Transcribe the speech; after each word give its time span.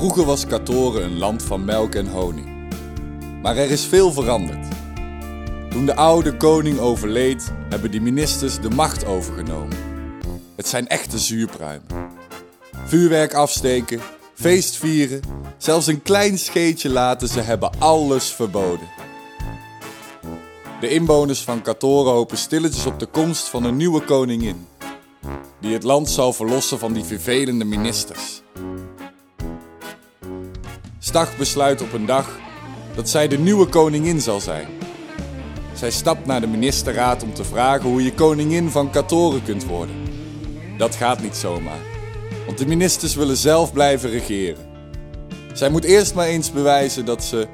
Vroeger 0.00 0.24
was 0.24 0.46
Katoren 0.46 1.02
een 1.02 1.18
land 1.18 1.42
van 1.42 1.64
melk 1.64 1.94
en 1.94 2.06
honing. 2.06 2.68
Maar 3.42 3.56
er 3.56 3.70
is 3.70 3.84
veel 3.84 4.12
veranderd. 4.12 4.66
Toen 5.70 5.86
de 5.86 5.94
oude 5.94 6.36
koning 6.36 6.78
overleed, 6.78 7.52
hebben 7.68 7.90
de 7.90 8.00
ministers 8.00 8.60
de 8.60 8.70
macht 8.70 9.04
overgenomen. 9.04 9.76
Het 10.56 10.68
zijn 10.68 10.88
echte 10.88 11.18
zuurpruimen. 11.18 11.86
Vuurwerk 12.84 13.34
afsteken, 13.34 14.00
feest 14.34 14.76
vieren, 14.76 15.20
zelfs 15.58 15.86
een 15.86 16.02
klein 16.02 16.38
scheetje 16.38 16.88
laten, 16.88 17.28
ze 17.28 17.40
hebben 17.40 17.70
alles 17.78 18.24
verboden. 18.24 18.88
De 20.80 20.88
inwoners 20.88 21.40
van 21.40 21.62
Katoren 21.62 22.12
hopen 22.12 22.38
stilletjes 22.38 22.86
op 22.86 22.98
de 22.98 23.06
komst 23.06 23.48
van 23.48 23.64
een 23.64 23.76
nieuwe 23.76 24.00
koningin. 24.00 24.66
Die 25.60 25.72
het 25.72 25.82
land 25.82 26.10
zal 26.10 26.32
verlossen 26.32 26.78
van 26.78 26.92
die 26.92 27.04
vervelende 27.04 27.64
ministers. 27.64 28.42
Stag 31.02 31.36
besluit 31.36 31.82
op 31.82 31.92
een 31.92 32.06
dag 32.06 32.38
dat 32.94 33.08
zij 33.08 33.28
de 33.28 33.38
nieuwe 33.38 33.66
koningin 33.66 34.20
zal 34.20 34.40
zijn. 34.40 34.66
Zij 35.74 35.90
stapt 35.90 36.26
naar 36.26 36.40
de 36.40 36.46
ministerraad 36.46 37.22
om 37.22 37.34
te 37.34 37.44
vragen 37.44 37.88
hoe 37.88 38.04
je 38.04 38.14
koningin 38.14 38.70
van 38.70 38.90
Katoren 38.90 39.42
kunt 39.42 39.64
worden. 39.64 39.96
Dat 40.78 40.94
gaat 40.94 41.22
niet 41.22 41.36
zomaar, 41.36 41.80
want 42.46 42.58
de 42.58 42.66
ministers 42.66 43.14
willen 43.14 43.36
zelf 43.36 43.72
blijven 43.72 44.10
regeren. 44.10 44.64
Zij 45.52 45.70
moet 45.70 45.84
eerst 45.84 46.14
maar 46.14 46.26
eens 46.26 46.52
bewijzen 46.52 47.04
dat 47.04 47.24
ze 47.24 47.46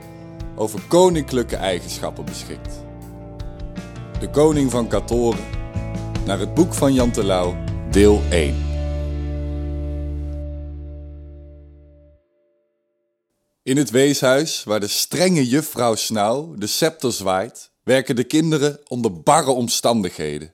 over 0.54 0.80
koninklijke 0.88 1.56
eigenschappen 1.56 2.24
beschikt. 2.24 2.84
De 4.20 4.30
koning 4.30 4.70
van 4.70 4.88
Katoren, 4.88 5.44
naar 6.24 6.38
het 6.38 6.54
boek 6.54 6.74
van 6.74 6.94
Jan 6.94 7.10
Terlouw, 7.10 7.56
deel 7.90 8.22
1. 8.30 8.65
In 13.66 13.76
het 13.76 13.90
weeshuis, 13.90 14.64
waar 14.64 14.80
de 14.80 14.88
strenge 14.88 15.46
juffrouw 15.46 15.94
Snauw 15.94 16.54
de 16.54 16.66
scepter 16.66 17.12
zwaait, 17.12 17.70
werken 17.82 18.16
de 18.16 18.24
kinderen 18.24 18.80
onder 18.88 19.20
barre 19.20 19.50
omstandigheden. 19.50 20.52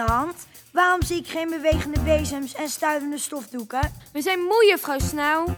Aan 0.00 0.06
de 0.06 0.12
hand? 0.12 0.46
Waarom 0.72 1.02
zie 1.02 1.18
ik 1.18 1.28
geen 1.28 1.48
bewegende 1.48 2.00
bezems 2.00 2.54
en 2.54 2.68
stuivende 2.68 3.18
stofdoeken? 3.18 3.92
We 4.12 4.22
zijn 4.22 4.40
moe, 4.40 4.66
juffrouw 4.68 4.98
Snauw. 4.98 5.54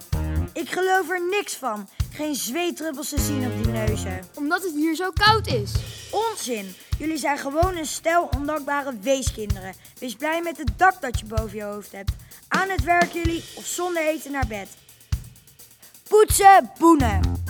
Ik 0.52 0.70
geloof 0.70 1.10
er 1.10 1.28
niks 1.30 1.54
van. 1.54 1.88
Geen 2.12 2.34
zweetdruppels 2.34 3.08
te 3.08 3.20
zien 3.20 3.46
op 3.46 3.62
die 3.62 3.72
neuzen. 3.72 4.20
Omdat 4.34 4.62
het 4.62 4.72
hier 4.72 4.94
zo 4.94 5.10
koud 5.10 5.46
is. 5.46 5.72
Onzin! 6.10 6.74
Jullie 6.98 7.18
zijn 7.18 7.38
gewoon 7.38 7.76
een 7.76 7.86
stel 7.86 8.28
ondankbare 8.36 8.98
weeskinderen. 9.00 9.74
Wees 9.98 10.14
blij 10.14 10.42
met 10.42 10.58
het 10.58 10.70
dak 10.76 11.00
dat 11.00 11.20
je 11.20 11.26
boven 11.26 11.56
je 11.56 11.62
hoofd 11.62 11.92
hebt. 11.92 12.12
Aan 12.48 12.68
het 12.68 12.82
werk 12.84 13.12
jullie 13.12 13.44
of 13.54 13.66
zonder 13.66 14.06
eten 14.06 14.32
naar 14.32 14.46
bed. 14.46 14.68
Poetsen, 16.08 16.70
boenen. 16.78 17.45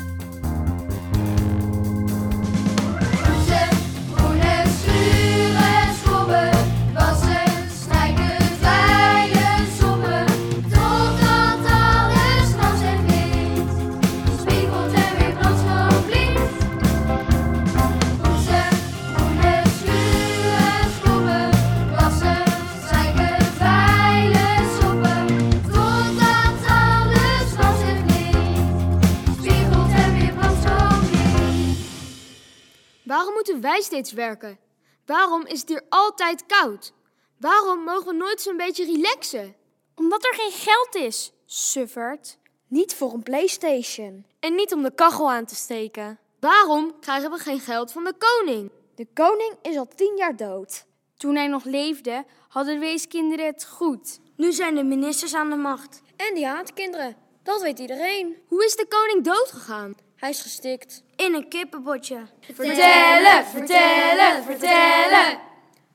Moeten 33.46 33.70
wij 33.70 33.80
steeds 33.80 34.12
werken? 34.12 34.58
Waarom 35.04 35.46
is 35.46 35.60
het 35.60 35.68
hier 35.68 35.82
altijd 35.88 36.46
koud? 36.46 36.92
Waarom 37.38 37.80
mogen 37.80 38.06
we 38.06 38.12
nooit 38.12 38.40
zo'n 38.40 38.56
beetje 38.56 38.84
relaxen? 38.84 39.54
Omdat 39.94 40.24
er 40.24 40.34
geen 40.34 40.52
geld 40.52 40.94
is, 40.94 41.32
suffert. 41.44 42.38
Niet 42.68 42.94
voor 42.94 43.12
een 43.12 43.22
PlayStation. 43.22 44.26
En 44.40 44.54
niet 44.54 44.72
om 44.72 44.82
de 44.82 44.94
kachel 44.94 45.30
aan 45.30 45.44
te 45.44 45.54
steken. 45.54 46.18
Waarom 46.40 46.98
krijgen 47.00 47.30
we 47.30 47.38
geen 47.38 47.60
geld 47.60 47.92
van 47.92 48.04
de 48.04 48.14
koning? 48.18 48.70
De 48.94 49.06
koning 49.14 49.54
is 49.62 49.76
al 49.76 49.88
tien 49.94 50.16
jaar 50.16 50.36
dood. 50.36 50.84
Toen 51.16 51.34
hij 51.34 51.46
nog 51.46 51.64
leefde, 51.64 52.24
hadden 52.48 52.74
de 52.74 52.80
weeskinderen 52.80 53.46
het 53.46 53.66
goed. 53.66 54.18
Nu 54.36 54.52
zijn 54.52 54.74
de 54.74 54.84
ministers 54.84 55.34
aan 55.34 55.50
de 55.50 55.56
macht. 55.56 56.00
En 56.16 56.34
die 56.34 56.46
haatkinderen. 56.46 57.16
Dat 57.42 57.62
weet 57.62 57.78
iedereen. 57.78 58.36
Hoe 58.48 58.64
is 58.64 58.76
de 58.76 58.86
koning 58.88 59.24
doodgegaan? 59.24 59.94
Hij 60.16 60.30
is 60.30 60.40
gestikt. 60.40 61.02
In 61.16 61.34
een 61.34 61.48
kippenbotje. 61.48 62.26
Vertellen, 62.40 63.44
vertellen, 63.44 64.42
vertellen. 64.42 65.38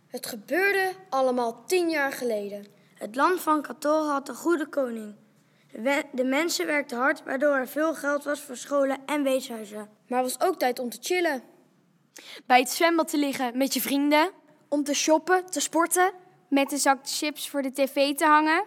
Het 0.07 0.25
gebeurde 0.25 0.91
allemaal 1.09 1.63
tien 1.65 1.89
jaar 1.89 2.11
geleden. 2.11 2.65
Het 2.95 3.15
land 3.15 3.41
van 3.41 3.61
Katoren 3.61 4.11
had 4.11 4.29
een 4.29 4.35
goede 4.35 4.67
koning. 4.67 5.15
De 6.11 6.23
mensen 6.23 6.65
werkten 6.65 6.97
hard, 6.97 7.23
waardoor 7.23 7.55
er 7.55 7.67
veel 7.67 7.93
geld 7.93 8.23
was 8.23 8.41
voor 8.41 8.55
scholen 8.55 8.97
en 9.05 9.23
weeshuizen. 9.23 9.89
Maar 10.07 10.23
het 10.23 10.37
was 10.37 10.47
ook 10.47 10.59
tijd 10.59 10.79
om 10.79 10.89
te 10.89 10.97
chillen. 11.01 11.43
Bij 12.45 12.59
het 12.59 12.69
zwembad 12.69 13.07
te 13.07 13.17
liggen 13.17 13.57
met 13.57 13.73
je 13.73 13.81
vrienden? 13.81 14.31
Om 14.69 14.83
te 14.83 14.93
shoppen, 14.93 15.45
te 15.45 15.59
sporten. 15.59 16.11
Met 16.47 16.71
een 16.71 16.77
zak 16.77 16.99
chips 17.03 17.49
voor 17.49 17.61
de 17.61 17.71
tv 17.71 18.15
te 18.15 18.25
hangen? 18.25 18.63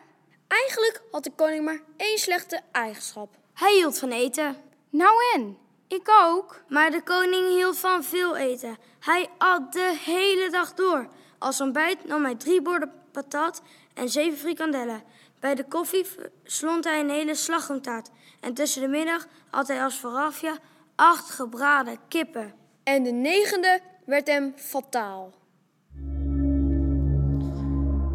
Eigenlijk 0.48 1.02
had 1.10 1.24
de 1.24 1.30
koning 1.30 1.64
maar 1.64 1.80
één 1.96 2.18
slechte 2.18 2.60
eigenschap. 2.72 3.36
Hij 3.54 3.74
hield 3.74 3.98
van 3.98 4.10
eten. 4.10 4.56
Nou 4.90 5.14
en? 5.34 5.63
Ik 5.94 6.08
ook. 6.22 6.62
Maar 6.68 6.90
de 6.90 7.02
koning 7.02 7.48
hield 7.48 7.78
van 7.78 8.04
veel 8.04 8.36
eten. 8.36 8.76
Hij 9.00 9.28
at 9.38 9.72
de 9.72 9.98
hele 10.04 10.50
dag 10.50 10.74
door. 10.74 11.08
Als 11.38 11.60
ontbijt 11.60 12.06
nam 12.06 12.24
hij 12.24 12.34
drie 12.34 12.62
borden 12.62 12.92
patat 13.12 13.62
en 13.94 14.08
zeven 14.08 14.38
frikandellen. 14.38 15.02
Bij 15.40 15.54
de 15.54 15.64
koffie 15.64 16.06
slond 16.44 16.84
hij 16.84 17.00
een 17.00 17.10
hele 17.10 17.34
slagroomtaart. 17.34 18.10
En 18.40 18.54
tussen 18.54 18.82
de 18.82 18.88
middag 18.88 19.26
at 19.50 19.68
hij 19.68 19.82
als 19.82 19.98
verrafje 19.98 20.58
acht 20.94 21.30
gebraden 21.30 21.98
kippen. 22.08 22.54
En 22.82 23.02
de 23.02 23.12
negende 23.12 23.80
werd 24.06 24.26
hem 24.26 24.52
fataal. 24.56 25.32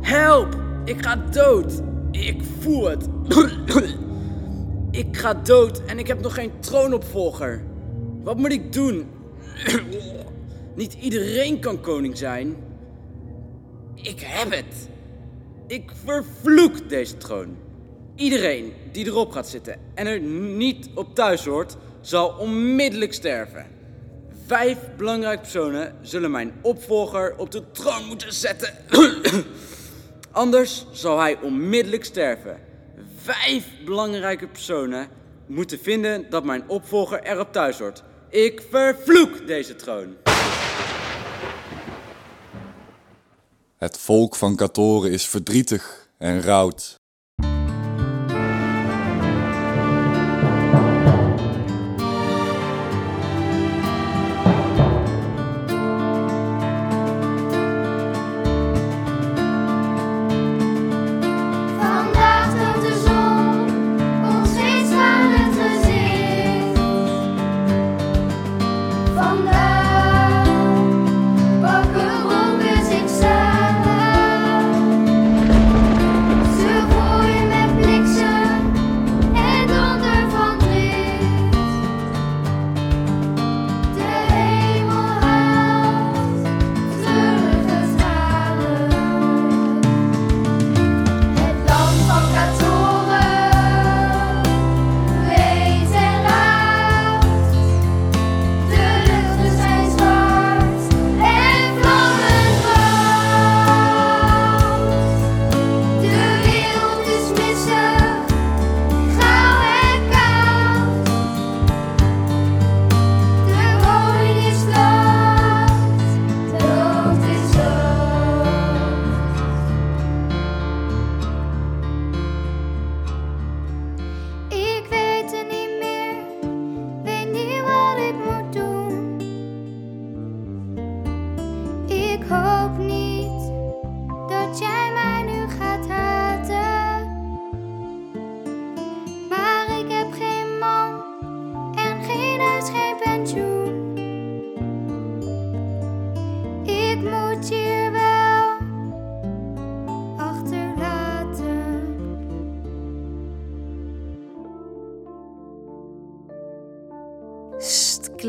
Help! 0.01 0.55
Ik 0.85 1.01
ga 1.01 1.15
dood! 1.15 1.81
Ik 2.11 2.41
voel 2.59 2.89
het. 2.89 3.07
ik 4.91 5.17
ga 5.17 5.33
dood 5.33 5.85
en 5.85 5.99
ik 5.99 6.07
heb 6.07 6.21
nog 6.21 6.33
geen 6.33 6.59
troonopvolger. 6.59 7.68
Wat 8.29 8.37
moet 8.37 8.51
ik 8.51 8.73
doen? 8.73 9.09
Niet 10.75 10.93
iedereen 10.93 11.59
kan 11.59 11.81
koning 11.81 12.17
zijn. 12.17 12.55
Ik 13.95 14.19
heb 14.19 14.51
het. 14.51 14.89
Ik 15.67 15.91
vervloek 16.05 16.89
deze 16.89 17.17
troon. 17.17 17.57
Iedereen 18.15 18.73
die 18.91 19.05
erop 19.05 19.31
gaat 19.31 19.47
zitten 19.47 19.77
en 19.93 20.07
er 20.07 20.19
niet 20.19 20.89
op 20.95 21.15
thuis 21.15 21.45
hoort, 21.45 21.77
zal 22.01 22.29
onmiddellijk 22.29 23.13
sterven. 23.13 23.65
Vijf 24.45 24.77
belangrijke 24.97 25.41
personen 25.41 25.95
zullen 26.01 26.31
mijn 26.31 26.53
opvolger 26.61 27.37
op 27.37 27.51
de 27.51 27.71
troon 27.71 28.05
moeten 28.07 28.33
zetten. 28.33 28.73
Anders 30.31 30.85
zal 30.91 31.19
hij 31.19 31.39
onmiddellijk 31.41 32.05
sterven. 32.05 32.59
Vijf 33.15 33.67
belangrijke 33.85 34.47
personen 34.47 35.07
moeten 35.45 35.79
vinden 35.79 36.29
dat 36.29 36.43
mijn 36.43 36.63
opvolger 36.67 37.23
erop 37.23 37.51
thuis 37.51 37.79
hoort. 37.79 38.03
Ik 38.29 38.61
vervloek 38.69 39.47
deze 39.47 39.75
troon. 39.75 40.15
Het 43.77 43.97
volk 43.97 44.35
van 44.35 44.55
Katoren 44.55 45.11
is 45.11 45.27
verdrietig 45.27 46.09
en 46.17 46.41
rouwt. 46.41 46.98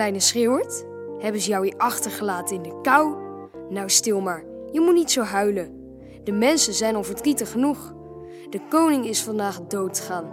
Kleine 0.00 0.20
schreeuwert. 0.20 0.84
Hebben 1.18 1.40
ze 1.40 1.48
jou 1.50 1.64
hier 1.64 1.76
achtergelaten 1.76 2.56
in 2.56 2.62
de 2.62 2.80
kou? 2.82 3.16
Nou, 3.68 3.90
stil 3.90 4.20
maar. 4.20 4.44
Je 4.72 4.80
moet 4.80 4.94
niet 4.94 5.10
zo 5.10 5.22
huilen. 5.22 5.94
De 6.24 6.32
mensen 6.32 6.74
zijn 6.74 6.96
al 6.96 7.04
verdrietig 7.04 7.50
genoeg. 7.50 7.94
De 8.50 8.60
koning 8.68 9.06
is 9.06 9.22
vandaag 9.22 9.60
doodgaan. 9.60 10.30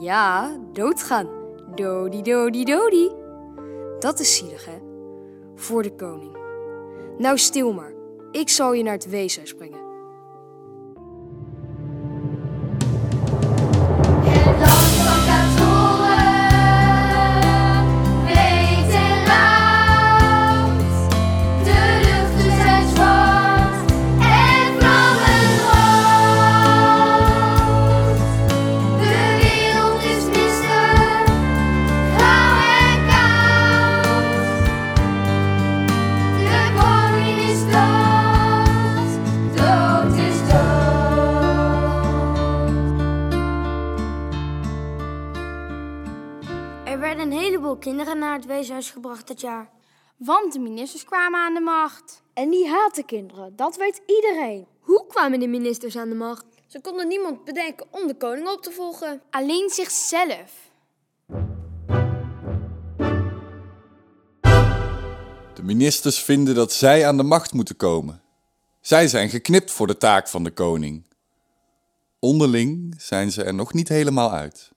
Ja, 0.00 0.56
doodgaan. 0.72 1.28
Dodi, 1.74 2.22
dodi, 2.22 2.64
dodi. 2.64 3.10
Dat 3.98 4.20
is 4.20 4.36
zielig, 4.36 4.64
hè? 4.64 4.78
Voor 5.54 5.82
de 5.82 5.94
koning. 5.94 6.36
Nou, 7.18 7.38
stil 7.38 7.72
maar. 7.72 7.92
Ik 8.30 8.48
zal 8.48 8.72
je 8.72 8.82
naar 8.82 8.92
het 8.92 9.08
weeshuis 9.08 9.54
brengen. 9.54 9.85
Dat 49.26 49.40
jaar. 49.40 49.70
Want 50.16 50.52
de 50.52 50.58
ministers 50.58 51.04
kwamen 51.04 51.40
aan 51.40 51.54
de 51.54 51.60
macht. 51.60 52.22
En 52.34 52.50
die 52.50 52.68
haten 52.68 53.04
kinderen, 53.04 53.56
dat 53.56 53.76
weet 53.76 54.02
iedereen. 54.06 54.66
Hoe 54.80 55.04
kwamen 55.08 55.40
de 55.40 55.46
ministers 55.46 55.96
aan 55.96 56.08
de 56.08 56.14
macht? 56.14 56.44
Ze 56.66 56.80
konden 56.80 57.08
niemand 57.08 57.44
bedenken 57.44 57.86
om 57.90 58.06
de 58.06 58.16
koning 58.16 58.48
op 58.48 58.62
te 58.62 58.70
volgen. 58.70 59.22
Alleen 59.30 59.70
zichzelf. 59.70 60.70
De 65.54 65.62
ministers 65.62 66.22
vinden 66.22 66.54
dat 66.54 66.72
zij 66.72 67.06
aan 67.06 67.16
de 67.16 67.22
macht 67.22 67.52
moeten 67.52 67.76
komen. 67.76 68.22
Zij 68.80 69.08
zijn 69.08 69.28
geknipt 69.28 69.70
voor 69.70 69.86
de 69.86 69.96
taak 69.96 70.28
van 70.28 70.44
de 70.44 70.50
koning. 70.50 71.04
Onderling 72.18 72.94
zijn 72.98 73.30
ze 73.30 73.42
er 73.42 73.54
nog 73.54 73.72
niet 73.72 73.88
helemaal 73.88 74.32
uit. 74.32 74.70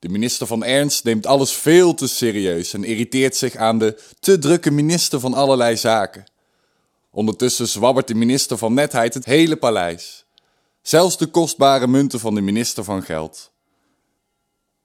De 0.00 0.08
minister 0.08 0.46
van 0.46 0.64
Ernst 0.64 1.04
neemt 1.04 1.26
alles 1.26 1.52
veel 1.52 1.94
te 1.94 2.08
serieus 2.08 2.72
en 2.72 2.84
irriteert 2.84 3.36
zich 3.36 3.56
aan 3.56 3.78
de 3.78 4.02
te 4.20 4.38
drukke 4.38 4.70
minister 4.70 5.20
van 5.20 5.34
allerlei 5.34 5.76
zaken. 5.76 6.24
Ondertussen 7.10 7.68
zwabbert 7.68 8.08
de 8.08 8.14
minister 8.14 8.58
van 8.58 8.74
Netheid 8.74 9.14
het 9.14 9.24
hele 9.24 9.56
paleis. 9.56 10.24
Zelfs 10.82 11.18
de 11.18 11.26
kostbare 11.26 11.86
munten 11.86 12.20
van 12.20 12.34
de 12.34 12.40
minister 12.40 12.84
van 12.84 13.02
Geld. 13.02 13.52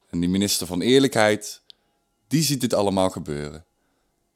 En 0.10 0.20
die 0.20 0.30
minister 0.30 0.68
van 0.68 0.82
Eerlijkheid, 0.82 1.62
die 2.28 2.44
ziet 2.44 2.62
dit 2.62 2.74
allemaal 2.74 3.10
gebeuren 3.10 3.66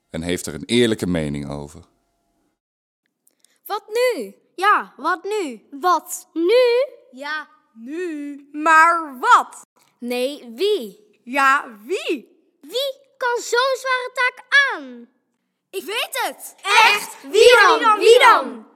en 0.10 0.22
heeft 0.22 0.46
er 0.46 0.54
een 0.54 0.66
eerlijke 0.66 1.08
mening 1.08 1.50
over. 1.50 1.84
Wat 3.66 3.84
nu? 3.88 4.36
Ja, 4.56 4.94
wat 4.98 5.24
nu? 5.24 5.62
Wat 5.80 6.28
nu? 6.34 6.86
Ja, 7.12 7.48
nu. 7.86 8.48
Maar 8.52 9.18
wat? 9.20 9.66
Nee, 10.00 10.52
wie? 10.56 11.08
Ja, 11.24 11.66
wie? 11.86 12.38
Wie 12.62 12.94
kan 13.18 13.42
zo'n 13.42 13.76
zware 13.78 14.12
taak 14.14 14.46
aan? 14.74 15.08
Ik 15.70 15.84
weet 15.84 16.20
het. 16.28 16.56
Echt? 16.62 17.18
Wie 17.22 17.56
dan? 17.80 18.00
Wie 18.00 18.20
dan? 18.20 18.68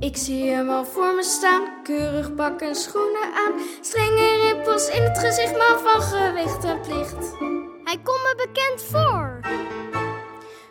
Ik 0.00 0.16
zie 0.16 0.50
hem 0.50 0.70
al 0.70 0.84
voor 0.84 1.14
me 1.14 1.22
staan, 1.22 1.82
keurig 1.82 2.34
pak 2.34 2.60
en 2.60 2.74
schoenen 2.74 3.34
aan. 3.34 3.52
Strenge 3.80 4.36
rimpels 4.36 4.88
in 4.88 5.02
het 5.02 5.18
gezicht, 5.18 5.56
van 5.82 6.02
gewicht 6.02 6.64
en 6.64 6.80
plicht. 6.80 7.36
Hij 7.84 8.00
komt 8.02 8.22
me 8.22 8.34
bekend 8.36 8.82
voor. 8.82 9.40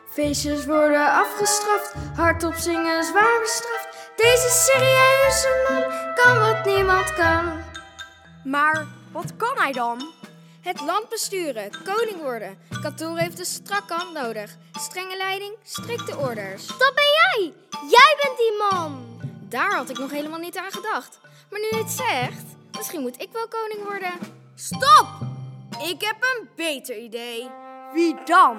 Feestjes 0.10 0.66
worden 0.66 1.12
afgestraft, 1.12 1.94
hardop 2.16 2.54
zingen 2.54 3.04
zwaar 3.04 3.40
bestraft. 3.40 3.97
Deze 4.18 4.50
serieuze 4.50 5.66
man 5.70 6.16
kan 6.16 6.40
wat 6.40 6.66
niemand 6.66 7.14
kan. 7.14 7.64
Maar 8.44 8.88
wat 9.12 9.36
kan 9.36 9.58
hij 9.58 9.72
dan? 9.72 10.12
Het 10.62 10.82
land 10.82 11.10
besturen, 11.10 11.72
koning 11.84 12.22
worden. 12.22 12.58
Kantoor 12.82 13.18
heeft 13.18 13.40
een 13.40 13.46
strakke 13.46 13.94
hand 13.94 14.14
nodig. 14.14 14.56
Strenge 14.72 15.18
leiding, 15.18 15.56
strikte 15.64 16.18
orders. 16.18 16.68
Dat 16.68 16.94
ben 16.96 17.12
jij! 17.14 17.54
Jij 17.90 18.18
bent 18.22 18.38
die 18.38 18.58
man! 18.58 19.20
Daar 19.50 19.76
had 19.76 19.90
ik 19.90 19.98
nog 19.98 20.12
helemaal 20.12 20.40
niet 20.40 20.58
aan 20.58 20.72
gedacht. 20.72 21.20
Maar 21.50 21.60
nu 21.60 21.68
je 21.70 21.84
het 21.84 21.92
zegt, 21.92 22.46
misschien 22.78 23.02
moet 23.02 23.22
ik 23.22 23.30
wel 23.32 23.48
koning 23.48 23.84
worden. 23.84 24.14
Stop! 24.56 25.08
Ik 25.84 26.02
heb 26.02 26.16
een 26.20 26.50
beter 26.56 26.98
idee. 26.98 27.50
Wie 27.94 28.16
dan? 28.26 28.58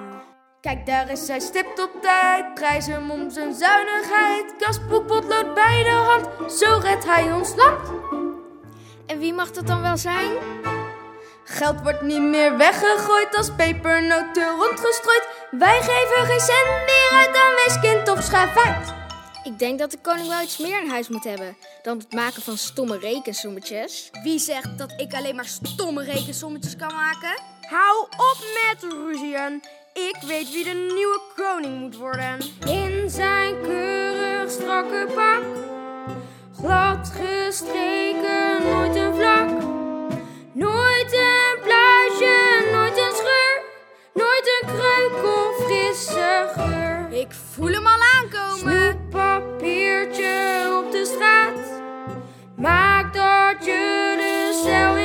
Kijk, 0.61 0.85
daar 0.85 1.09
is 1.11 1.27
hij 1.27 1.39
stipt 1.39 1.83
op 1.83 1.91
tijd. 2.01 2.53
Prijs 2.53 2.85
hem 2.85 3.11
om 3.11 3.29
zijn 3.29 3.53
zuinigheid. 3.53 4.55
Kasboek, 4.57 5.07
potlood 5.07 5.53
bij 5.53 5.83
de 5.83 5.89
hand. 5.89 6.51
Zo 6.51 6.79
redt 6.81 7.05
hij 7.05 7.31
ons 7.31 7.55
land. 7.55 7.89
En 9.05 9.19
wie 9.19 9.33
mag 9.33 9.51
dat 9.51 9.67
dan 9.67 9.81
wel 9.81 9.97
zijn? 9.97 10.37
Geld 11.43 11.81
wordt 11.81 12.01
niet 12.01 12.21
meer 12.21 12.57
weggegooid 12.57 13.35
als 13.35 13.51
pepernoten 13.55 14.55
rondgestrooid. 14.55 15.27
Wij 15.51 15.81
geven 15.81 16.25
geen 16.25 16.39
cent 16.39 16.85
meer 16.85 17.09
uit 17.11 17.37
aan 17.37 17.55
weeskind 17.55 18.09
of 18.09 18.23
schavuit. 18.23 18.93
Ik 19.43 19.59
denk 19.59 19.79
dat 19.79 19.91
de 19.91 19.99
koning 20.01 20.27
wel 20.27 20.41
iets 20.41 20.57
meer 20.57 20.81
in 20.81 20.89
huis 20.89 21.07
moet 21.09 21.23
hebben 21.23 21.57
dan 21.81 21.97
het 21.97 22.13
maken 22.13 22.41
van 22.41 22.57
stomme 22.57 22.97
rekensommetjes. 22.97 24.09
Wie 24.23 24.39
zegt 24.39 24.77
dat 24.77 24.93
ik 24.97 25.13
alleen 25.13 25.35
maar 25.35 25.45
stomme 25.63 26.03
rekensommetjes 26.03 26.75
kan 26.75 26.93
maken? 26.93 27.41
Hou 27.69 28.01
op 28.01 28.37
met 28.39 28.93
ruzien. 28.93 29.61
Ik 29.93 30.15
weet 30.27 30.51
wie 30.51 30.63
de 30.63 30.91
nieuwe 30.93 31.19
koning 31.35 31.79
moet 31.79 31.97
worden. 31.97 32.37
In 32.67 33.09
zijn 33.09 33.61
keurig 33.61 34.51
strakke 34.51 35.07
pak. 35.15 35.43
Glad 36.59 37.11
gestreken, 37.15 38.63
nooit 38.63 38.95
een 38.95 39.15
vlak. 39.15 39.49
Nooit 40.53 41.13
een 41.13 41.57
pluisje, 41.63 42.65
nooit 42.71 42.97
een 42.97 43.11
scheur. 43.15 43.61
Nooit 44.13 44.61
een 44.61 44.67
kreuk 44.75 45.23
of 45.23 45.65
frisse 45.65 46.49
geur. 46.55 47.07
Ik 47.19 47.31
voel 47.31 47.71
hem 47.71 47.87
al 47.87 48.01
aankomen. 48.15 48.57
Snoeppapiertje 48.57 50.67
op 50.83 50.91
de 50.91 51.05
straat. 51.05 51.81
Maak 52.55 53.13
dat 53.13 53.65
je 53.65 54.13
de 54.17 54.61
cel 54.63 54.97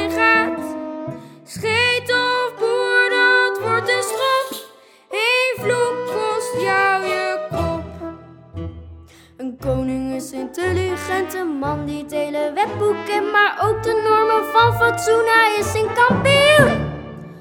intelligente 11.15 11.45
man 11.45 11.87
die 11.87 12.03
het 12.03 12.11
hele 12.11 12.53
wetboek 12.53 13.07
kent, 13.07 13.31
maar 13.33 13.69
ook 13.69 13.83
de 13.83 14.03
normen 14.09 14.53
van 14.53 14.75
fatsoen. 14.75 15.25
Hij 15.25 15.57
is 15.59 15.75
een 15.75 15.95
kampioen. 15.95 16.93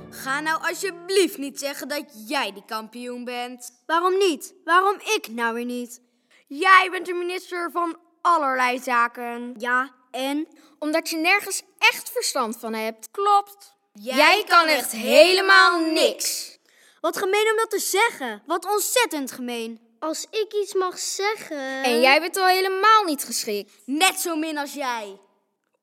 Ga 0.10 0.40
nou 0.40 0.62
alsjeblieft 0.62 1.38
niet 1.38 1.60
zeggen 1.60 1.88
dat 1.88 2.04
jij 2.28 2.52
die 2.54 2.66
kampioen 2.66 3.24
bent. 3.24 3.72
Waarom 3.86 4.18
niet? 4.18 4.54
Waarom 4.64 4.96
ik 5.16 5.28
nou 5.28 5.54
weer 5.54 5.66
niet? 5.66 6.02
Jij 6.48 6.88
bent 6.92 7.06
de 7.06 7.14
minister 7.14 7.72
van 7.72 7.98
allerlei 8.22 8.80
zaken. 8.80 9.54
Ja, 9.58 9.92
en? 10.12 10.48
Omdat 10.80 11.10
je 11.10 11.18
nergens 11.18 11.62
echt 11.78 12.12
verstand 12.12 12.58
van 12.60 12.74
hebt. 12.74 13.12
Klopt. 13.12 13.76
Jij, 13.94 14.44
kan 14.48 14.68
echt 14.68 14.92
helemaal 14.92 15.80
niks. 15.80 16.58
Wat 17.02 17.18
gemeen 17.18 17.50
om 17.52 17.58
dat 17.58 17.70
te 17.70 17.80
zeggen. 17.80 18.44
Wat 18.46 18.66
ontzettend 18.66 19.32
gemeen. 19.32 19.83
Als 20.04 20.26
ik 20.30 20.54
iets 20.54 20.74
mag 20.74 21.00
zeggen. 21.00 21.84
En 21.84 22.02
jij 22.02 22.20
bent 22.20 22.38
al 22.38 22.48
helemaal 22.48 23.04
niet 23.04 23.24
geschikt. 23.24 23.72
Net 23.86 24.20
zo 24.20 24.36
min 24.36 24.58
als 24.58 24.74
jij. 24.74 25.20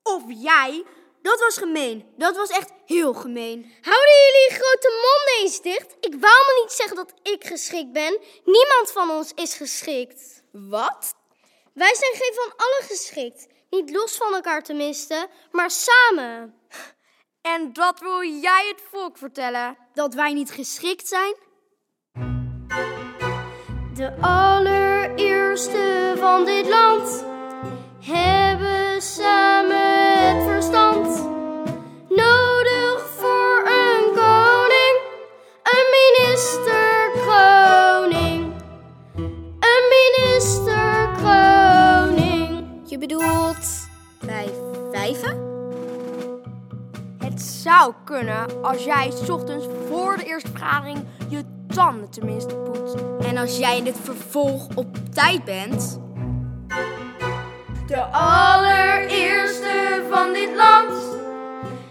Of 0.03 0.23
jij. 0.27 0.83
Dat 1.21 1.39
was 1.39 1.57
gemeen. 1.57 2.13
Dat 2.17 2.35
was 2.35 2.49
echt 2.49 2.71
heel 2.85 3.13
gemeen. 3.13 3.73
Houden 3.81 4.15
jullie 4.25 4.59
grote 4.61 4.89
mond 5.01 5.39
eens 5.39 5.61
dicht? 5.61 5.95
Ik 5.99 6.11
wou 6.11 6.45
maar 6.45 6.61
niet 6.61 6.71
zeggen 6.71 6.95
dat 6.95 7.13
ik 7.23 7.45
geschikt 7.45 7.91
ben. 7.91 8.19
Niemand 8.43 8.91
van 8.91 9.09
ons 9.09 9.31
is 9.35 9.53
geschikt. 9.53 10.43
Wat? 10.51 11.15
Wij 11.73 11.95
zijn 11.95 12.13
geen 12.13 12.33
van 12.33 12.53
allen 12.57 12.83
geschikt. 12.87 13.47
Niet 13.69 13.91
los 13.91 14.15
van 14.15 14.33
elkaar 14.33 14.63
tenminste, 14.63 15.27
maar 15.51 15.71
samen. 15.71 16.61
En 17.41 17.73
dat 17.73 17.99
wil 17.99 18.23
jij 18.23 18.65
het 18.67 18.81
volk 18.91 19.17
vertellen? 19.17 19.77
Dat 19.93 20.13
wij 20.13 20.33
niet 20.33 20.51
geschikt 20.51 21.07
zijn? 21.07 21.35
De 24.01 24.11
allereerste 24.21 26.13
van 26.19 26.45
dit 26.45 26.69
land 26.69 27.25
hebben 27.99 29.01
samen 29.01 30.27
het 30.27 30.43
verstand. 30.43 31.29
Nodig 32.09 33.05
voor 33.17 33.63
een 33.65 34.03
koning, 34.13 34.95
een 35.63 35.87
minister 35.97 37.11
koning. 37.25 38.53
Een 39.59 39.85
minister 39.89 41.09
koning. 41.23 42.65
Je 42.85 42.97
bedoelt 42.97 43.87
wij 44.19 44.53
vijven? 44.91 45.49
Het 47.17 47.41
zou 47.41 47.93
kunnen 48.03 48.63
als 48.63 48.83
jij 48.83 49.11
ochtends 49.29 49.65
voor 49.89 50.17
de 50.17 50.23
eerste 50.25 50.49
vergadering 50.49 50.99
je 51.29 51.43
tanden 51.73 52.09
tenminste 52.09 52.55
poetst. 52.55 52.95
En 53.25 53.37
als 53.37 53.57
jij 53.57 53.81
het 53.83 53.97
vervolg 54.03 54.67
op 54.75 54.97
tijd 55.13 55.43
bent? 55.43 55.99
De 57.87 58.01
allereerste 58.11 60.05
van 60.09 60.33
dit 60.33 60.55
land 60.55 60.93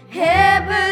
hebben 0.07 0.90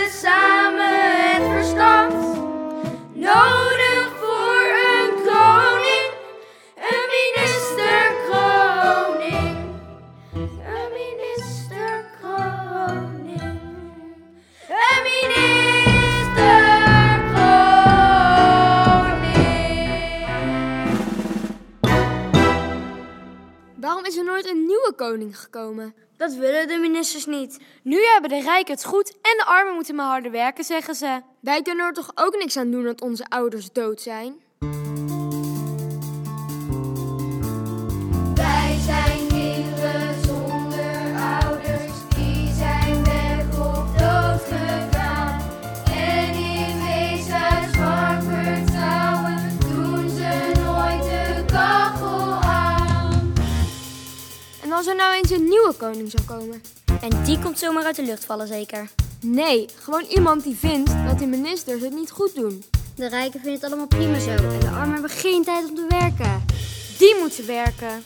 is 24.09 24.17
er 24.17 24.23
nooit 24.23 24.49
een 24.49 24.65
nieuwe 24.65 24.93
koning 24.95 25.39
gekomen? 25.39 25.93
Dat 26.17 26.33
willen 26.33 26.67
de 26.67 26.77
ministers 26.77 27.25
niet. 27.25 27.59
Nu 27.83 28.03
hebben 28.03 28.29
de 28.29 28.41
rijken 28.41 28.73
het 28.73 28.85
goed 28.85 29.09
en 29.11 29.37
de 29.37 29.45
armen 29.45 29.73
moeten 29.73 29.95
maar 29.95 30.05
harder 30.05 30.31
werken, 30.31 30.63
zeggen 30.63 30.95
ze. 30.95 31.21
Wij 31.39 31.61
kunnen 31.61 31.85
er 31.85 31.93
toch 31.93 32.11
ook 32.15 32.37
niks 32.37 32.57
aan 32.57 32.71
doen 32.71 32.83
dat 32.83 33.01
onze 33.01 33.25
ouders 33.29 33.71
dood 33.71 34.01
zijn? 34.01 34.35
Er 54.89 54.95
nou 54.95 55.13
eens 55.13 55.29
een 55.29 55.49
nieuwe 55.49 55.73
koning 55.77 56.11
zou 56.11 56.23
komen? 56.23 56.61
En 57.01 57.23
die 57.23 57.39
komt 57.39 57.59
zomaar 57.59 57.83
uit 57.83 57.95
de 57.95 58.03
lucht 58.03 58.25
vallen, 58.25 58.47
zeker. 58.47 58.89
Nee, 59.21 59.65
gewoon 59.79 60.03
iemand 60.03 60.43
die 60.43 60.55
vindt 60.55 60.91
dat 61.07 61.19
de 61.19 61.25
ministers 61.25 61.81
het 61.81 61.93
niet 61.93 62.11
goed 62.11 62.35
doen. 62.35 62.63
De 62.95 63.07
rijken 63.07 63.39
vinden 63.39 63.53
het 63.53 63.63
allemaal 63.63 63.87
prima 63.87 64.19
zo. 64.19 64.29
En 64.29 64.59
de 64.59 64.69
armen 64.69 64.93
hebben 64.93 65.09
geen 65.09 65.43
tijd 65.43 65.69
om 65.69 65.75
te 65.75 65.85
werken. 65.89 66.45
Die 66.97 67.15
moeten 67.19 67.45
werken. 67.45 68.03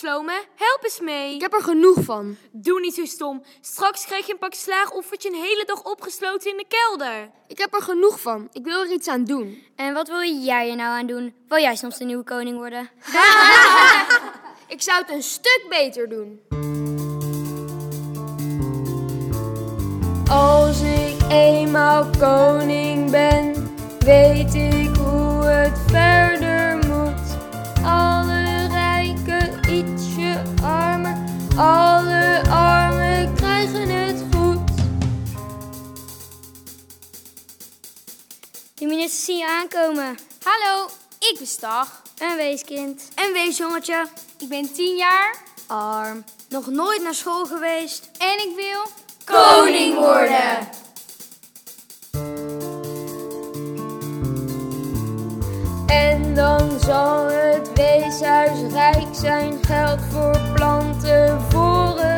Kom 0.00 0.08
op, 0.08 0.14
Slome, 0.14 0.32
help 0.56 0.84
eens 0.84 1.00
mee. 1.00 1.34
Ik 1.34 1.40
heb 1.40 1.52
er 1.52 1.62
genoeg 1.62 1.96
van. 2.00 2.36
Doe 2.52 2.80
niet 2.80 2.94
zo 2.94 3.04
stom. 3.04 3.42
Straks 3.60 4.04
krijg 4.04 4.26
je 4.26 4.32
een 4.32 4.38
pak 4.38 4.54
slaag 4.54 4.90
of 4.90 5.08
word 5.08 5.22
je 5.22 5.28
een 5.28 5.42
hele 5.42 5.64
dag 5.66 5.82
opgesloten 5.82 6.50
in 6.50 6.56
de 6.56 6.64
kelder. 6.68 7.30
Ik 7.46 7.58
heb 7.58 7.74
er 7.74 7.82
genoeg 7.82 8.20
van. 8.20 8.48
Ik 8.52 8.64
wil 8.64 8.80
er 8.80 8.92
iets 8.92 9.08
aan 9.08 9.24
doen. 9.24 9.62
En 9.76 9.94
wat 9.94 10.08
wil 10.08 10.22
jij 10.22 10.70
er 10.70 10.76
nou 10.76 10.98
aan 10.98 11.06
doen? 11.06 11.34
Wil 11.48 11.58
jij 11.58 11.76
soms 11.76 11.98
de 11.98 12.04
nieuwe 12.04 12.24
koning 12.24 12.56
worden? 12.56 12.90
Ik 14.68 14.82
zou 14.82 15.00
het 15.00 15.10
een 15.10 15.22
stuk 15.22 15.66
beter 15.68 16.08
doen. 16.08 16.40
Als 20.30 20.80
ik 20.80 21.16
eenmaal 21.30 22.06
koning 22.18 23.10
ben, 23.10 23.76
weet 23.98 24.54
ik 24.54 24.96
hoe 24.96 25.44
het 25.44 25.78
verder 25.86 26.25
Zie 39.10 39.36
je 39.36 39.46
aankomen. 39.46 40.18
Hallo, 40.42 40.88
ik 41.18 41.36
ben 41.38 41.46
Stag. 41.46 42.02
Een 42.18 42.36
weeskind. 42.36 43.08
Een 43.14 43.32
En. 43.32 44.08
Ik 44.38 44.48
ben 44.48 44.72
10 44.72 44.96
jaar. 44.96 45.36
Arm. 45.66 46.24
Nog 46.48 46.66
nooit 46.66 47.02
naar 47.02 47.14
school 47.14 47.46
geweest. 47.46 48.10
En 48.18 48.48
ik 48.48 48.52
wil... 48.56 48.82
Koning 49.24 49.94
worden! 49.98 50.68
En 55.86 56.34
dan 56.34 56.80
zal 56.80 57.24
het 57.24 57.70
weeshuis 57.74 58.72
rijk 58.72 59.14
zijn. 59.14 59.58
Geld 59.64 60.00
voor 60.12 60.52
planten, 60.54 61.42
voor 61.50 62.15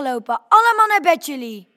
afgelopen. 0.00 0.40
Allemaal 0.48 0.86
naar 0.86 1.00
bed 1.00 1.26
jullie. 1.26 1.68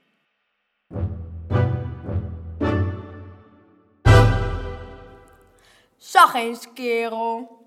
Zag 5.98 6.34
eens, 6.34 6.74
kerel. 6.74 7.62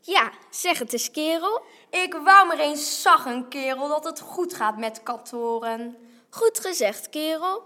Ja, 0.00 0.30
zeg 0.50 0.78
het 0.78 0.92
eens, 0.92 1.10
kerel. 1.10 1.62
Ik 1.90 2.12
wou 2.12 2.46
maar 2.46 2.58
eens 2.58 3.02
zaggen, 3.02 3.48
kerel, 3.48 3.88
dat 3.88 4.04
het 4.04 4.20
goed 4.20 4.54
gaat 4.54 4.76
met 4.76 5.02
kantoren. 5.02 5.96
Goed 6.30 6.60
gezegd, 6.60 7.08
kerel. 7.08 7.62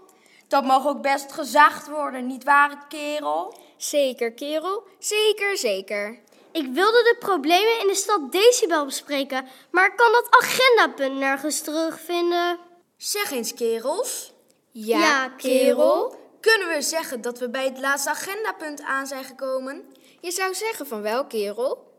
Dat 0.47 0.65
mag 0.65 0.87
ook 0.87 1.01
best 1.01 1.31
gezegd 1.31 1.87
worden, 1.87 2.27
niet 2.27 2.43
waar, 2.43 2.87
kerel? 2.87 3.57
Zeker, 3.77 4.33
kerel. 4.33 4.83
Zeker, 4.99 5.57
zeker. 5.57 6.19
Ik 6.55 6.67
wilde 6.73 7.03
de 7.03 7.15
problemen 7.19 7.79
in 7.81 7.87
de 7.87 7.95
stad 7.95 8.31
Decibel 8.31 8.85
bespreken, 8.85 9.47
maar 9.71 9.85
ik 9.85 9.95
kan 9.95 10.11
dat 10.11 10.27
agendapunt 10.29 11.19
nergens 11.19 11.61
terugvinden. 11.61 12.59
Zeg 12.97 13.31
eens, 13.31 13.53
kerels. 13.53 14.33
Ja, 14.71 14.99
Ja, 14.99 15.27
kerel. 15.27 16.19
Kunnen 16.41 16.67
we 16.67 16.81
zeggen 16.81 17.21
dat 17.21 17.39
we 17.39 17.49
bij 17.49 17.65
het 17.65 17.79
laatste 17.79 18.09
agendapunt 18.09 18.81
aan 18.81 19.07
zijn 19.07 19.23
gekomen? 19.23 19.85
Je 20.21 20.31
zou 20.31 20.53
zeggen 20.53 20.87
van 20.87 21.01
wel, 21.01 21.25
kerel. 21.25 21.93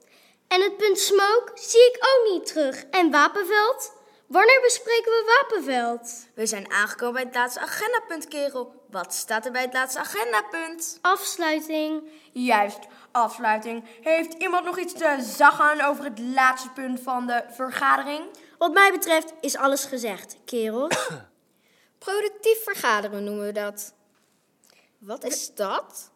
En 0.49 0.63
het 0.63 0.77
punt 0.77 0.99
smoke 0.99 1.51
zie 1.55 1.91
ik 1.91 1.97
ook 2.01 2.33
niet 2.33 2.47
terug. 2.47 2.85
En 2.91 3.11
Wapenveld? 3.11 3.93
Wanneer 4.27 4.61
bespreken 4.61 5.13
we 5.13 5.41
Wapenveld? 5.41 6.27
We 6.35 6.47
zijn 6.47 6.71
aangekomen 6.71 7.15
bij 7.15 7.23
het 7.23 7.35
laatste 7.35 7.61
agendapunt, 7.61 8.29
kerel. 8.29 8.85
Wat 8.91 9.15
staat 9.15 9.45
er 9.45 9.53
bij 9.53 9.63
het 9.63 9.73
laatste 9.73 9.99
agendapunt? 9.99 10.99
Afsluiting. 11.01 12.11
Juist, 12.33 12.79
afsluiting. 13.17 13.85
Heeft 14.03 14.33
iemand 14.33 14.65
nog 14.65 14.79
iets 14.79 14.93
te 14.93 15.17
zeggen 15.21 15.87
over 15.87 16.05
het 16.05 16.19
laatste 16.19 16.71
punt 16.71 17.01
van 17.01 17.27
de 17.27 17.45
vergadering? 17.51 18.25
Wat 18.59 18.73
mij 18.73 18.91
betreft 18.93 19.33
is 19.41 19.57
alles 19.57 19.85
gezegd, 19.85 20.37
kerels. 20.45 21.09
Productief 21.99 22.65
vergaderen 22.65 23.25
noemen 23.25 23.47
we 23.47 23.53
dat. 23.53 23.95
Wat 24.99 25.25
is 25.25 25.55
dat? 25.55 26.11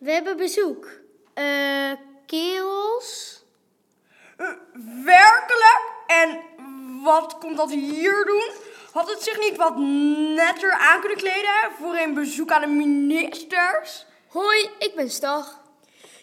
We 0.00 0.10
hebben 0.10 0.36
bezoek. 0.36 0.88
Eh, 1.34 1.92
kerels? 2.26 3.42
Werkelijk? 5.04 5.80
En 6.06 6.40
wat 7.02 7.38
komt 7.38 7.56
dat 7.56 7.70
hier 7.70 8.24
doen? 8.24 8.50
Had 8.92 9.10
het 9.10 9.22
zich 9.22 9.38
niet 9.38 9.56
wat 9.56 9.76
netter 10.34 10.72
aan 10.72 11.00
kunnen 11.00 11.18
kleden 11.18 11.70
voor 11.78 11.94
een 11.94 12.14
bezoek 12.14 12.50
aan 12.50 12.60
de 12.60 12.66
ministers? 12.66 14.06
Hoi, 14.28 14.70
ik 14.78 14.92
ben 14.94 15.10
Stag. 15.10 15.57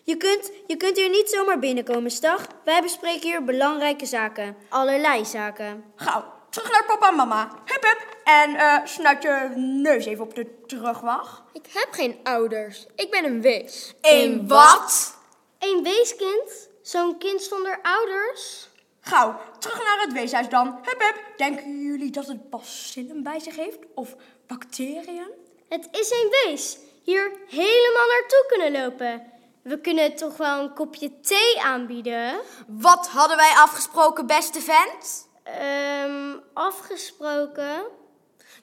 Je 0.06 0.18
kunt, 0.18 0.52
je 0.68 0.78
kunt 0.78 0.98
hier 0.98 1.10
niet 1.10 1.30
zomaar 1.30 1.60
binnenkomen, 1.60 2.12
Stag. 2.12 2.48
Wij 2.64 2.82
bespreken 2.82 3.30
hier 3.30 3.44
belangrijke 3.44 4.06
zaken. 4.06 4.58
Allerlei 4.70 5.26
zaken. 5.26 5.84
Gauw, 5.96 6.24
terug 6.50 6.72
naar 6.72 6.86
papa 6.86 7.10
en 7.10 7.16
mama. 7.16 7.50
Hup, 7.66 7.84
hup. 7.84 8.18
En 8.24 8.56
eh 8.56 8.86
snuit 8.86 9.24
je 9.24 9.54
neus 9.56 10.06
even 10.06 10.24
op 10.24 10.36
de 10.36 10.64
terugweg. 10.66 11.44
Ik 11.54 11.66
heb 11.74 11.88
geen 11.92 12.20
ouders. 12.24 12.86
Ik 12.96 13.12
ben 13.12 13.26
een 13.26 13.42
wees. 13.42 13.94
Een 14.02 14.48
wat? 14.48 15.18
Een 15.60 15.84
weeskind? 15.84 16.70
Zo'n 16.82 17.18
kind 17.18 17.42
zonder 17.42 17.80
ouders? 17.82 18.70
Gauw, 19.00 19.40
terug 19.60 19.78
naar 19.78 20.02
het 20.02 20.14
weeshuis 20.14 20.50
dan. 20.50 20.68
Hup, 20.68 21.02
hup. 21.02 21.24
Denken 21.38 21.82
jullie 21.82 22.12
dat 22.12 22.28
het 22.28 22.50
bacillen 22.50 23.24
bij 23.24 23.40
zich 23.40 23.56
heeft? 23.56 23.80
Of 23.96 24.16
bacteriën? 24.48 25.32
Het 25.70 25.88
is 25.92 26.12
een 26.12 26.30
wees. 26.44 26.78
Hier 27.04 27.32
helemaal 27.48 28.08
naartoe 28.08 28.46
kunnen 28.48 28.72
lopen. 28.82 29.34
We 29.66 29.82
kunnen 29.82 30.16
toch 30.16 30.38
wel 30.38 30.60
een 30.60 30.74
kopje 30.74 31.20
thee 31.20 31.62
aanbieden? 31.62 32.40
Wat 32.68 33.08
hadden 33.08 33.38
wij 33.38 33.54
afgesproken, 33.56 34.28
beste 34.28 34.62
vent? 34.62 35.28
Ehm, 35.44 36.38
afgesproken. 36.54 37.86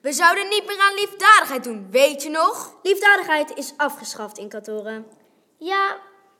We 0.00 0.12
zouden 0.12 0.48
niet 0.48 0.66
meer 0.66 0.80
aan 0.80 0.94
liefdadigheid 0.94 1.64
doen, 1.64 1.90
weet 1.90 2.22
je 2.22 2.30
nog? 2.30 2.76
Liefdadigheid 2.82 3.54
is 3.54 3.72
afgeschaft 3.76 4.38
in 4.38 4.48
kantoren. 4.48 5.06
Ja, 5.58 5.96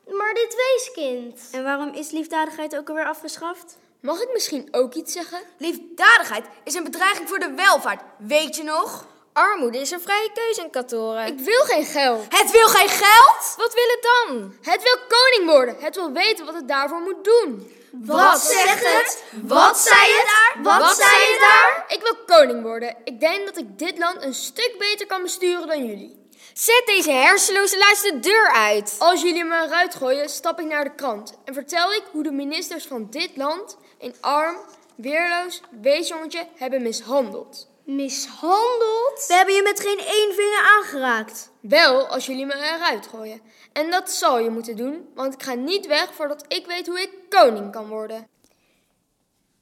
maar 0.06 0.34
dit 0.34 0.56
weeskind. 0.56 1.48
En 1.52 1.62
waarom 1.62 1.94
is 1.94 2.10
liefdadigheid 2.10 2.76
ook 2.76 2.88
alweer 2.88 3.06
afgeschaft? 3.06 3.78
Mag 4.00 4.20
ik 4.20 4.32
misschien 4.32 4.68
ook 4.70 4.94
iets 4.94 5.12
zeggen? 5.12 5.40
Liefdadigheid 5.58 6.46
is 6.64 6.74
een 6.74 6.84
bedreiging 6.84 7.28
voor 7.28 7.38
de 7.38 7.52
welvaart, 7.54 8.02
weet 8.18 8.56
je 8.56 8.62
nog? 8.62 9.06
Armoede 9.32 9.78
is 9.78 9.90
een 9.90 10.00
vrije 10.00 10.30
keuze 10.34 10.60
in 10.60 10.70
kantoren. 10.70 11.26
Ik 11.26 11.38
wil 11.38 11.64
geen 11.64 11.84
geld. 11.84 12.24
Het 12.28 12.50
wil 12.50 12.68
geen 12.68 12.88
geld? 12.88 13.54
Wat 13.56 13.74
wil 13.74 13.88
het 13.88 14.02
dan? 14.02 14.54
Het 14.62 14.82
wil 14.82 14.96
koning 15.08 15.50
worden. 15.50 15.76
Het 15.80 15.94
wil 15.94 16.12
weten 16.12 16.44
wat 16.44 16.54
het 16.54 16.68
daarvoor 16.68 17.00
moet 17.00 17.24
doen. 17.24 17.72
Wat 17.90 18.40
zegt 18.40 18.84
het? 18.84 19.24
Wat 19.42 19.78
zei 19.78 20.00
het 20.00 20.26
daar? 20.26 20.78
Wat 20.78 20.96
zei 20.96 21.30
het 21.30 21.40
daar? 21.40 21.84
Ik 21.88 22.00
wil 22.02 22.36
koning 22.36 22.62
worden. 22.62 22.96
Ik 23.04 23.20
denk 23.20 23.46
dat 23.46 23.56
ik 23.56 23.78
dit 23.78 23.98
land 23.98 24.22
een 24.22 24.34
stuk 24.34 24.74
beter 24.78 25.06
kan 25.06 25.22
besturen 25.22 25.66
dan 25.66 25.86
jullie. 25.86 26.20
Zet 26.54 26.82
deze 26.86 27.10
hersenloze 27.10 27.78
luis 27.78 28.00
de 28.02 28.20
deur 28.20 28.50
uit. 28.52 28.96
Als 28.98 29.22
jullie 29.22 29.44
me 29.44 29.62
eruit 29.62 29.94
gooien, 29.94 30.28
stap 30.28 30.60
ik 30.60 30.66
naar 30.66 30.84
de 30.84 30.94
krant 30.94 31.34
en 31.44 31.54
vertel 31.54 31.92
ik 31.92 32.02
hoe 32.10 32.22
de 32.22 32.32
ministers 32.32 32.86
van 32.86 33.06
dit 33.10 33.30
land 33.36 33.76
een 33.98 34.14
arm, 34.20 34.56
weerloos 34.96 35.60
weesjongetje 35.80 36.46
hebben 36.56 36.82
mishandeld. 36.82 37.70
Mishandeld? 37.84 39.24
We 39.28 39.34
hebben 39.34 39.54
je 39.54 39.62
met 39.62 39.80
geen 39.80 39.98
één 39.98 40.34
vinger 40.34 40.78
aangeraakt. 40.78 41.50
Wel 41.60 42.06
als 42.06 42.26
jullie 42.26 42.46
me 42.46 42.54
eruit 42.54 43.06
gooien. 43.06 43.40
En 43.72 43.90
dat 43.90 44.10
zal 44.10 44.38
je 44.38 44.50
moeten 44.50 44.76
doen, 44.76 45.08
want 45.14 45.34
ik 45.34 45.42
ga 45.42 45.54
niet 45.54 45.86
weg 45.86 46.14
voordat 46.14 46.44
ik 46.48 46.66
weet 46.66 46.86
hoe 46.86 47.00
ik 47.00 47.10
koning 47.28 47.72
kan 47.72 47.88
worden. 47.88 48.26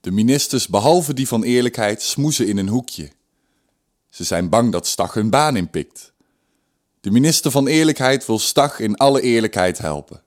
De 0.01 0.11
ministers, 0.11 0.69
behalve 0.69 1.15
die 1.15 1.29
van 1.29 1.43
eerlijkheid, 1.43 2.03
smoezen 2.03 2.47
in 2.47 2.59
een 2.59 2.69
hoekje. 2.69 3.11
Ze 4.11 4.25
zijn 4.25 4.49
bang 4.49 4.73
dat 4.73 4.87
Stag 4.87 5.15
hun 5.15 5.31
baan 5.31 5.57
inpikt. 5.57 6.13
De 7.01 7.11
minister 7.11 7.51
van 7.51 7.67
Eerlijkheid 7.67 8.27
wil 8.27 8.39
Stag 8.39 8.81
in 8.81 8.97
alle 8.97 9.21
eerlijkheid 9.21 9.79
helpen. 9.79 10.23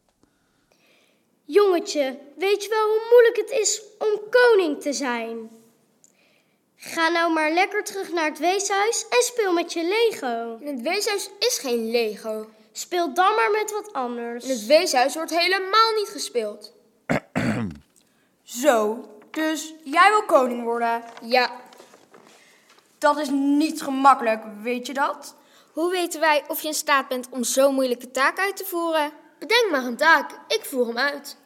Jongetje, 1.45 2.19
weet 2.37 2.63
je 2.63 2.69
wel 2.69 2.87
hoe 2.87 3.07
moeilijk 3.09 3.37
het 3.37 3.59
is 3.59 3.81
om 3.99 4.19
koning 4.29 4.81
te 4.81 4.93
zijn? 4.93 5.49
Ga 6.85 7.09
nou 7.09 7.33
maar 7.33 7.51
lekker 7.51 7.83
terug 7.83 8.11
naar 8.11 8.25
het 8.25 8.39
weeshuis 8.39 9.05
en 9.09 9.23
speel 9.23 9.53
met 9.53 9.73
je 9.73 9.83
Lego. 9.83 10.57
In 10.59 10.67
het 10.67 10.81
weeshuis 10.81 11.29
is 11.39 11.57
geen 11.57 11.91
Lego. 11.91 12.49
Speel 12.71 13.13
dan 13.13 13.35
maar 13.35 13.51
met 13.51 13.71
wat 13.71 13.93
anders. 13.93 14.43
In 14.43 14.49
het 14.49 14.65
weeshuis 14.65 15.15
wordt 15.15 15.37
helemaal 15.39 15.93
niet 15.95 16.09
gespeeld. 16.09 16.73
Zo, 18.43 19.07
dus 19.31 19.73
jij 19.83 20.09
wil 20.09 20.23
koning 20.23 20.63
worden? 20.63 21.03
Ja, 21.21 21.51
Dat 22.97 23.17
is 23.17 23.29
niet 23.31 23.81
gemakkelijk, 23.81 24.43
weet 24.61 24.87
je 24.87 24.93
dat? 24.93 25.35
Hoe 25.71 25.91
weten 25.91 26.19
wij 26.19 26.43
of 26.47 26.61
je 26.61 26.67
in 26.67 26.73
staat 26.73 27.07
bent 27.07 27.27
om 27.29 27.43
zo'n 27.43 27.73
moeilijke 27.73 28.11
taak 28.11 28.39
uit 28.39 28.57
te 28.57 28.65
voeren? 28.65 29.11
bedenk 29.39 29.71
maar 29.71 29.83
een 29.83 29.97
taak. 29.97 30.31
Ik 30.47 30.65
voer 30.65 30.87
hem 30.87 30.97
uit. 30.97 31.37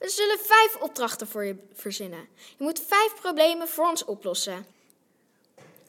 We 0.00 0.08
zullen 0.08 0.38
vijf 0.38 0.76
opdrachten 0.80 1.28
voor 1.28 1.44
je 1.44 1.56
verzinnen. 1.74 2.28
Je 2.34 2.64
moet 2.64 2.82
vijf 2.86 3.14
problemen 3.14 3.68
voor 3.68 3.88
ons 3.88 4.04
oplossen. 4.04 4.66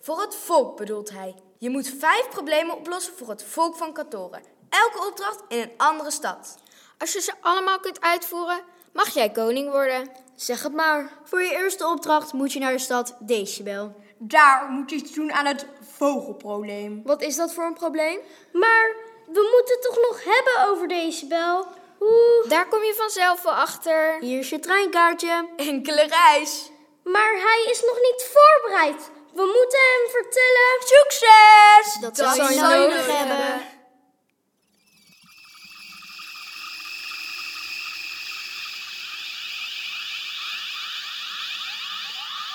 Voor 0.01 0.21
het 0.21 0.35
volk 0.35 0.77
bedoelt 0.77 1.09
hij. 1.09 1.35
Je 1.57 1.69
moet 1.69 1.93
vijf 1.99 2.29
problemen 2.29 2.77
oplossen 2.77 3.13
voor 3.13 3.29
het 3.29 3.43
volk 3.43 3.75
van 3.75 3.93
Katoren. 3.93 4.41
Elke 4.69 5.07
opdracht 5.07 5.43
in 5.47 5.59
een 5.59 5.71
andere 5.77 6.11
stad. 6.11 6.57
Als 6.97 7.13
je 7.13 7.21
ze 7.21 7.33
allemaal 7.41 7.79
kunt 7.79 8.01
uitvoeren, 8.01 8.63
mag 8.93 9.09
jij 9.09 9.31
koning 9.31 9.71
worden. 9.71 10.11
Zeg 10.35 10.63
het 10.63 10.73
maar. 10.73 11.11
Voor 11.23 11.41
je 11.41 11.51
eerste 11.51 11.87
opdracht 11.87 12.33
moet 12.33 12.53
je 12.53 12.59
naar 12.59 12.71
de 12.71 12.79
stad 12.79 13.15
Decibel. 13.19 13.95
Daar 14.17 14.69
moet 14.69 14.89
je 14.89 14.95
iets 14.95 15.13
doen 15.13 15.31
aan 15.31 15.45
het 15.45 15.65
vogelprobleem. 15.81 17.01
Wat 17.03 17.21
is 17.21 17.35
dat 17.35 17.53
voor 17.53 17.63
een 17.63 17.73
probleem? 17.73 18.19
Maar 18.51 18.95
we 19.25 19.49
moeten 19.55 19.75
het 19.75 19.81
toch 19.81 19.97
nog 20.09 20.23
hebben 20.23 20.71
over 20.71 20.87
Decibel? 20.87 21.67
Oeh. 22.01 22.49
Daar 22.49 22.67
kom 22.67 22.83
je 22.83 22.93
vanzelf 22.97 23.41
wel 23.41 23.53
achter. 23.53 24.17
Hier 24.19 24.39
is 24.39 24.49
je 24.49 24.59
treinkaartje. 24.59 25.49
Enkele 25.57 26.07
reis. 26.07 26.69
Maar 27.03 27.33
hij 27.33 27.67
is 27.71 27.81
nog 27.81 27.97
niet 28.01 28.29
voorbereid. 28.33 29.11
We 29.33 29.45
moeten 29.57 29.79
hem 29.79 30.11
vertellen... 30.11 30.77
Succes! 30.79 32.01
Dat, 32.01 32.15
Dat 32.15 32.35
zou 32.35 32.53
je 32.53 32.61
nodig 32.61 33.05
hebben. 33.05 33.61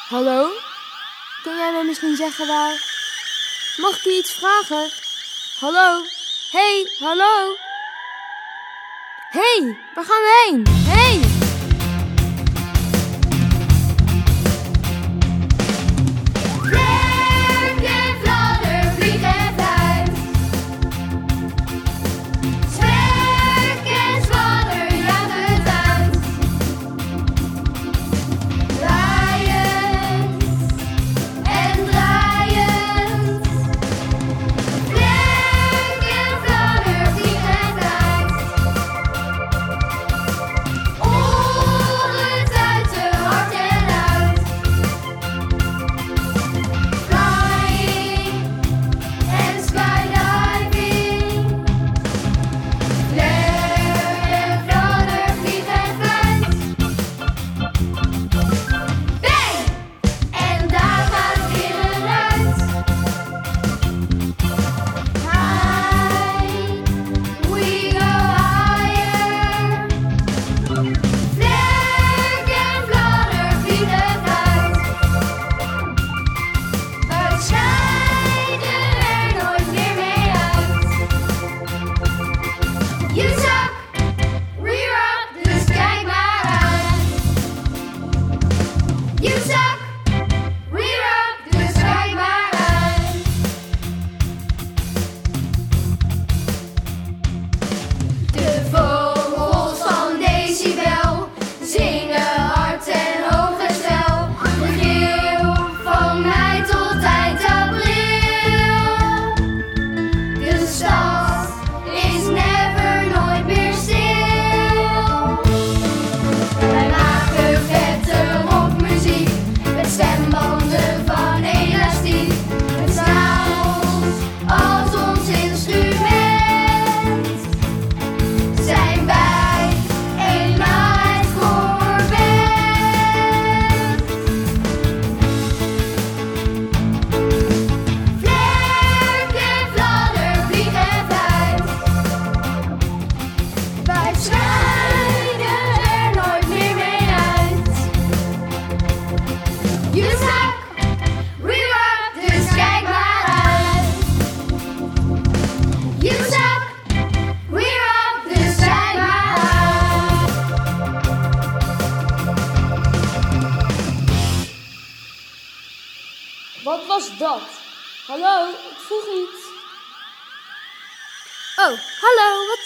Hallo? 0.09 0.51
Kun 1.43 1.57
jij 1.57 1.73
me 1.73 1.83
misschien 1.85 2.17
zeggen 2.17 2.47
waar? 2.47 2.95
Mag 3.77 3.97
ik 3.97 4.03
je 4.03 4.11
iets 4.11 4.33
vragen? 4.33 4.91
Hallo? 5.61 6.03
hey, 6.51 6.87
hallo? 6.99 7.57
Hey, 9.37 9.79
waar 9.95 10.05
gaan 10.05 10.23
we 10.23 10.49
heen? 10.51 10.76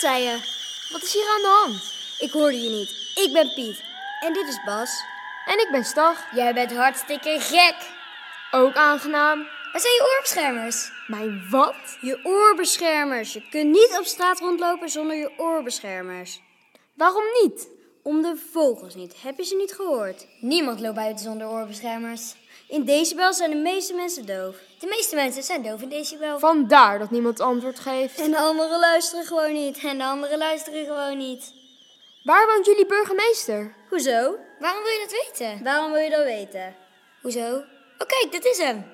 Je? 0.00 0.38
Wat 0.92 1.02
is 1.02 1.12
hier 1.12 1.28
aan 1.28 1.42
de 1.42 1.60
hand? 1.64 1.92
Ik 2.18 2.30
hoorde 2.30 2.60
je 2.60 2.70
niet. 2.70 2.90
Ik 3.14 3.32
ben 3.32 3.54
Piet. 3.54 3.82
En 4.20 4.32
dit 4.32 4.48
is 4.48 4.60
Bas. 4.64 5.02
En 5.46 5.58
ik 5.58 5.68
ben 5.70 5.84
Stag. 5.84 6.34
Jij 6.34 6.54
bent 6.54 6.76
hartstikke 6.76 7.36
gek. 7.40 7.76
Ook 8.50 8.74
aangenaam. 8.74 9.38
Waar 9.72 9.80
zijn 9.80 9.92
je 9.92 10.12
oorbeschermers? 10.14 10.90
Mijn 11.06 11.50
wat? 11.50 11.98
Je 12.00 12.20
oorbeschermers. 12.22 13.32
Je 13.32 13.48
kunt 13.50 13.70
niet 13.70 13.96
op 13.98 14.04
straat 14.04 14.38
rondlopen 14.38 14.88
zonder 14.88 15.16
je 15.16 15.38
oorbeschermers. 15.38 16.40
Waarom 16.94 17.24
niet? 17.42 17.68
Om 18.02 18.22
de 18.22 18.36
vogels 18.52 18.94
niet. 18.94 19.22
Heb 19.22 19.36
je 19.36 19.44
ze 19.44 19.56
niet 19.56 19.72
gehoord? 19.72 20.26
Niemand 20.40 20.80
loopt 20.80 20.94
buiten 20.94 21.24
zonder 21.24 21.48
oorbeschermers. 21.48 22.34
In 22.70 22.84
Decibel 22.84 23.32
zijn 23.32 23.50
de 23.50 23.56
meeste 23.56 23.94
mensen 23.94 24.26
doof. 24.26 24.56
De 24.78 24.86
meeste 24.86 25.14
mensen 25.14 25.42
zijn 25.42 25.62
doof 25.62 25.82
in 25.82 25.88
Decibel. 25.88 26.38
Vandaar 26.38 26.98
dat 26.98 27.10
niemand 27.10 27.40
antwoord 27.40 27.78
geeft. 27.78 28.18
En 28.20 28.30
de 28.30 28.38
anderen 28.38 28.80
luisteren 28.80 29.24
gewoon 29.24 29.52
niet. 29.52 29.78
En 29.78 29.98
de 29.98 30.04
anderen 30.04 30.38
luisteren 30.38 30.84
gewoon 30.84 31.18
niet. 31.18 31.52
Waar 32.22 32.46
woont 32.46 32.66
jullie 32.66 32.86
burgemeester? 32.86 33.74
Hoezo? 33.88 34.36
Waarom 34.58 34.82
wil 34.82 34.92
je 34.92 35.06
dat 35.08 35.26
weten? 35.26 35.64
Waarom 35.64 35.92
wil 35.92 36.00
je 36.00 36.10
dat 36.10 36.24
weten? 36.24 36.76
Hoezo? 37.22 37.56
Oh 37.98 38.06
kijk, 38.06 38.28
dit 38.30 38.44
is 38.44 38.58
hem. 38.58 38.84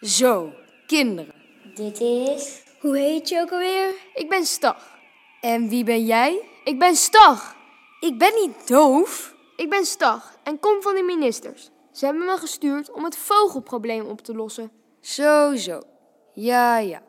Zo, 0.00 0.52
kinderen. 0.86 1.34
Dit 1.74 2.00
is... 2.00 2.62
Hoe 2.80 2.98
heet 2.98 3.28
je 3.28 3.40
ook 3.40 3.50
alweer? 3.50 3.94
Ik 4.14 4.28
ben 4.28 4.46
Stag. 4.46 4.98
En 5.40 5.68
wie 5.68 5.84
ben 5.84 6.04
jij? 6.06 6.42
Ik 6.64 6.78
ben 6.78 6.96
Stag. 6.96 7.54
Ik 8.00 8.18
ben 8.18 8.34
niet 8.34 8.68
doof. 8.68 9.34
Ik 9.56 9.70
ben 9.70 9.86
Stag 9.86 10.36
en 10.44 10.60
kom 10.60 10.82
van 10.82 10.94
de 10.94 11.02
ministers. 11.02 11.70
Ze 11.92 12.04
hebben 12.04 12.24
me 12.24 12.36
gestuurd 12.36 12.90
om 12.90 13.04
het 13.04 13.16
vogelprobleem 13.16 14.06
op 14.06 14.20
te 14.20 14.34
lossen. 14.34 14.70
Zo, 15.00 15.56
zo. 15.56 15.82
Ja, 16.32 16.78
ja. 16.78 17.02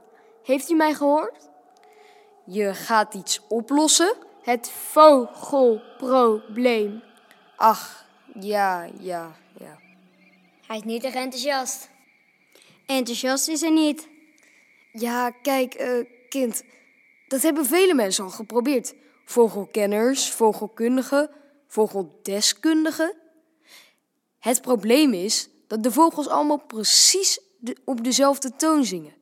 Heeft 0.44 0.70
u 0.70 0.76
mij 0.76 0.94
gehoord? 0.94 1.50
Je 2.46 2.74
gaat 2.74 3.14
iets 3.14 3.42
oplossen? 3.48 4.14
Het 4.42 4.70
vogelprobleem. 4.70 7.04
Ach, 7.56 8.06
ja, 8.40 8.90
ja, 9.00 9.36
ja. 9.60 9.78
Hij 10.68 10.78
is 10.78 10.84
niet 10.84 11.04
erg 11.04 11.14
enthousiast. 11.14 11.90
Enthousiast 12.86 13.48
is 13.48 13.62
hij 13.62 13.70
niet. 13.70 14.10
Ja, 14.92 15.30
kijk, 15.30 15.74
eh, 15.74 16.06
kind. 16.30 16.64
Dat 17.28 17.42
hebben 17.42 17.66
vele 17.66 17.94
mensen 17.94 18.24
al 18.24 18.30
geprobeerd. 18.30 18.94
Vogelkenners, 19.26 20.32
vogelkundigen, 20.32 21.30
vogeldeskundigen. 21.68 23.21
Het 24.42 24.62
probleem 24.62 25.14
is 25.14 25.50
dat 25.68 25.84
de 25.84 25.92
vogels 25.92 26.28
allemaal 26.28 26.58
precies 26.68 27.40
de- 27.60 27.78
op 27.86 28.04
dezelfde 28.04 28.56
toon 28.56 28.86
zingen. 28.86 29.14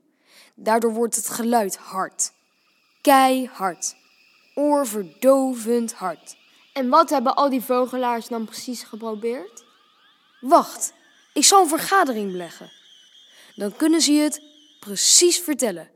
Daardoor 0.55 0.93
wordt 0.93 1.15
het 1.15 1.29
geluid 1.29 1.75
hard. 1.77 2.31
Keihard. 3.01 3.95
Oorverdovend 4.55 5.93
hard. 5.93 6.35
En 6.73 6.89
wat 6.89 7.09
hebben 7.09 7.35
al 7.35 7.49
die 7.49 7.61
vogelaars 7.61 8.27
dan 8.27 8.45
precies 8.45 8.83
geprobeerd? 8.83 9.63
Wacht, 10.41 10.93
ik 11.33 11.43
zal 11.43 11.61
een 11.61 11.69
vergadering 11.69 12.31
beleggen. 12.31 12.71
Dan 13.55 13.75
kunnen 13.75 14.01
ze 14.01 14.11
je 14.11 14.21
het 14.21 14.41
precies 14.79 15.39
vertellen. 15.39 15.89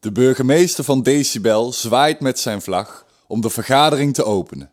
De 0.00 0.12
burgemeester 0.12 0.84
van 0.84 1.02
Decibel 1.02 1.72
zwaait 1.72 2.20
met 2.20 2.38
zijn 2.38 2.62
vlag 2.62 3.06
om 3.26 3.40
de 3.40 3.50
vergadering 3.50 4.14
te 4.14 4.24
openen. 4.24 4.72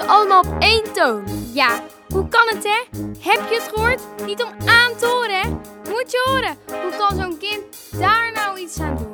Allemaal 0.00 0.40
op 0.40 0.54
één 0.58 0.92
toon. 0.92 1.24
Ja, 1.52 1.82
hoe 2.08 2.28
kan 2.28 2.48
het 2.48 2.64
hè? 2.64 3.00
Heb 3.30 3.48
je 3.50 3.54
het 3.60 3.70
gehoord? 3.74 4.00
Niet 4.26 4.42
om 4.42 4.68
aan 4.68 4.96
te 4.96 5.06
horen 5.06 5.40
hè? 5.40 5.48
Moet 5.90 6.10
je 6.10 6.22
horen. 6.24 6.80
Hoe 6.82 6.96
kan 6.98 7.16
zo'n 7.16 7.38
kind 7.38 7.64
daar 8.00 8.32
nou 8.34 8.58
iets 8.58 8.80
aan 8.80 8.96
doen? 8.96 9.11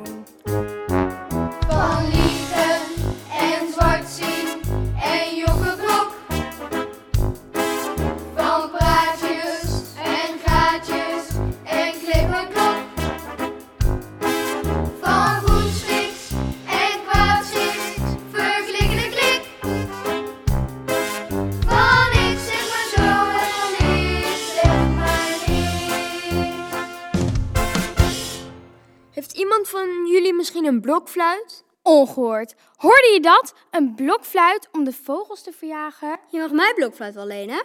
Een 30.69 30.81
blokfluit? 30.81 31.63
Ongehoord. 31.81 32.55
Hoorde 32.75 33.11
je 33.13 33.19
dat? 33.19 33.53
Een 33.71 33.95
blokfluit 33.95 34.67
om 34.71 34.83
de 34.83 34.93
vogels 34.93 35.43
te 35.43 35.51
verjagen? 35.51 36.19
Je 36.31 36.39
mag 36.39 36.51
mijn 36.51 36.75
blokfluit 36.75 37.13
wel 37.13 37.25
lenen. 37.25 37.63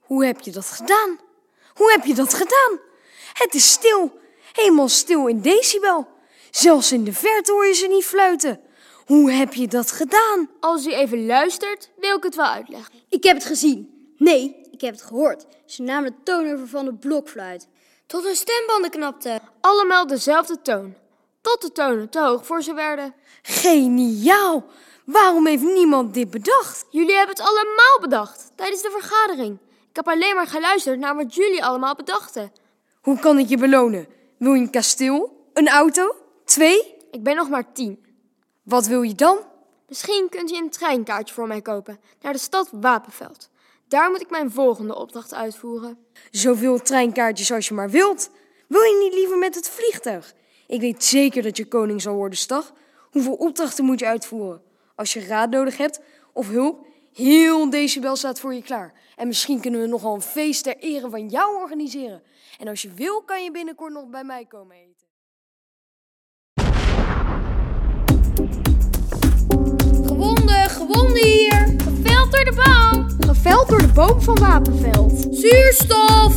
Hoe 0.00 0.24
heb 0.24 0.40
je 0.40 0.50
dat 0.50 0.66
gedaan? 0.66 1.18
Hoe 1.74 1.90
heb 1.90 2.04
je 2.04 2.14
dat 2.14 2.34
gedaan? 2.34 2.80
Het 3.32 3.54
is 3.54 3.70
stil, 3.70 4.20
helemaal 4.52 4.88
stil 4.88 5.26
in 5.26 5.40
decibel. 5.40 6.11
Zelfs 6.52 6.92
in 6.92 7.04
de 7.04 7.12
verte 7.12 7.52
hoor 7.52 7.66
je 7.66 7.74
ze 7.74 7.86
niet 7.86 8.04
fluiten. 8.04 8.60
Hoe 9.06 9.30
heb 9.30 9.54
je 9.54 9.68
dat 9.68 9.90
gedaan? 9.92 10.50
Als 10.60 10.86
u 10.86 10.92
even 10.92 11.26
luistert, 11.26 11.90
wil 12.00 12.16
ik 12.16 12.22
het 12.22 12.34
wel 12.34 12.46
uitleggen. 12.46 12.94
Ik 13.08 13.24
heb 13.24 13.36
het 13.36 13.44
gezien. 13.44 14.12
Nee, 14.16 14.68
ik 14.70 14.80
heb 14.80 14.92
het 14.92 15.02
gehoord. 15.02 15.46
Ze 15.66 15.82
namen 15.82 16.10
de 16.10 16.22
toon 16.22 16.52
over 16.52 16.68
van 16.68 16.84
de 16.84 16.94
blokfluit. 16.94 17.68
Tot 18.06 18.24
hun 18.24 18.36
stembanden 18.36 18.90
knapten. 18.90 19.40
Allemaal 19.60 20.06
dezelfde 20.06 20.62
toon. 20.62 20.94
Tot 21.40 21.62
de 21.62 21.72
tonen 21.72 22.08
te 22.08 22.20
hoog 22.20 22.46
voor 22.46 22.62
ze 22.62 22.74
werden. 22.74 23.14
Geniaal! 23.42 24.64
Waarom 25.04 25.46
heeft 25.46 25.62
niemand 25.62 26.14
dit 26.14 26.30
bedacht? 26.30 26.84
Jullie 26.90 27.14
hebben 27.16 27.36
het 27.36 27.46
allemaal 27.46 27.98
bedacht 28.00 28.52
tijdens 28.54 28.82
de 28.82 28.90
vergadering. 28.90 29.58
Ik 29.90 29.96
heb 29.96 30.08
alleen 30.08 30.34
maar 30.34 30.46
geluisterd 30.46 30.98
naar 30.98 31.16
wat 31.16 31.34
jullie 31.34 31.64
allemaal 31.64 31.94
bedachten. 31.94 32.52
Hoe 33.00 33.18
kan 33.18 33.38
ik 33.38 33.48
je 33.48 33.56
belonen? 33.56 34.06
Wil 34.38 34.54
je 34.54 34.60
een 34.60 34.70
kasteel? 34.70 35.46
Een 35.52 35.68
auto? 35.68 36.21
Twee? 36.52 36.94
Ik 37.10 37.22
ben 37.22 37.36
nog 37.36 37.48
maar 37.48 37.72
tien. 37.72 38.04
Wat 38.62 38.86
wil 38.86 39.02
je 39.02 39.14
dan? 39.14 39.38
Misschien 39.88 40.26
kunt 40.30 40.50
u 40.50 40.56
een 40.56 40.70
treinkaartje 40.70 41.34
voor 41.34 41.46
mij 41.46 41.60
kopen 41.60 42.00
naar 42.20 42.32
de 42.32 42.38
stad 42.38 42.68
Wapenveld. 42.72 43.50
Daar 43.88 44.10
moet 44.10 44.20
ik 44.20 44.30
mijn 44.30 44.50
volgende 44.50 44.94
opdracht 44.94 45.34
uitvoeren. 45.34 45.98
Zoveel 46.30 46.78
treinkaartjes 46.78 47.52
als 47.52 47.68
je 47.68 47.74
maar 47.74 47.90
wilt. 47.90 48.30
Wil 48.68 48.82
je 48.82 48.98
niet 48.98 49.14
liever 49.14 49.38
met 49.38 49.54
het 49.54 49.68
vliegtuig? 49.68 50.34
Ik 50.66 50.80
weet 50.80 51.04
zeker 51.04 51.42
dat 51.42 51.56
je 51.56 51.68
koning 51.68 52.02
zal 52.02 52.14
worden, 52.14 52.38
Stag. 52.38 52.72
Hoeveel 53.10 53.34
opdrachten 53.34 53.84
moet 53.84 53.98
je 53.98 54.06
uitvoeren? 54.06 54.62
Als 54.94 55.12
je 55.12 55.26
raad 55.26 55.50
nodig 55.50 55.76
hebt 55.76 56.00
of 56.32 56.48
hulp, 56.48 56.86
heel 57.12 57.70
Decibel 57.70 58.16
staat 58.16 58.40
voor 58.40 58.54
je 58.54 58.62
klaar. 58.62 58.92
En 59.16 59.26
misschien 59.26 59.60
kunnen 59.60 59.80
we 59.80 59.86
nogal 59.86 60.14
een 60.14 60.22
feest 60.22 60.62
ter 60.62 60.76
ere 60.76 61.10
van 61.10 61.28
jou 61.28 61.56
organiseren. 61.56 62.22
En 62.58 62.68
als 62.68 62.82
je 62.82 62.92
wil, 62.94 63.22
kan 63.22 63.44
je 63.44 63.50
binnenkort 63.50 63.92
nog 63.92 64.06
bij 64.08 64.24
mij 64.24 64.44
komen 64.44 64.76
eten. 64.76 64.91
Door 72.44 72.54
de 72.54 72.62
boom. 72.62 73.06
Geveld 73.18 73.68
door 73.68 73.78
de 73.78 73.92
boom 73.92 74.20
van 74.20 74.38
Wapenveld. 74.38 75.26
Zuurstof. 75.30 76.34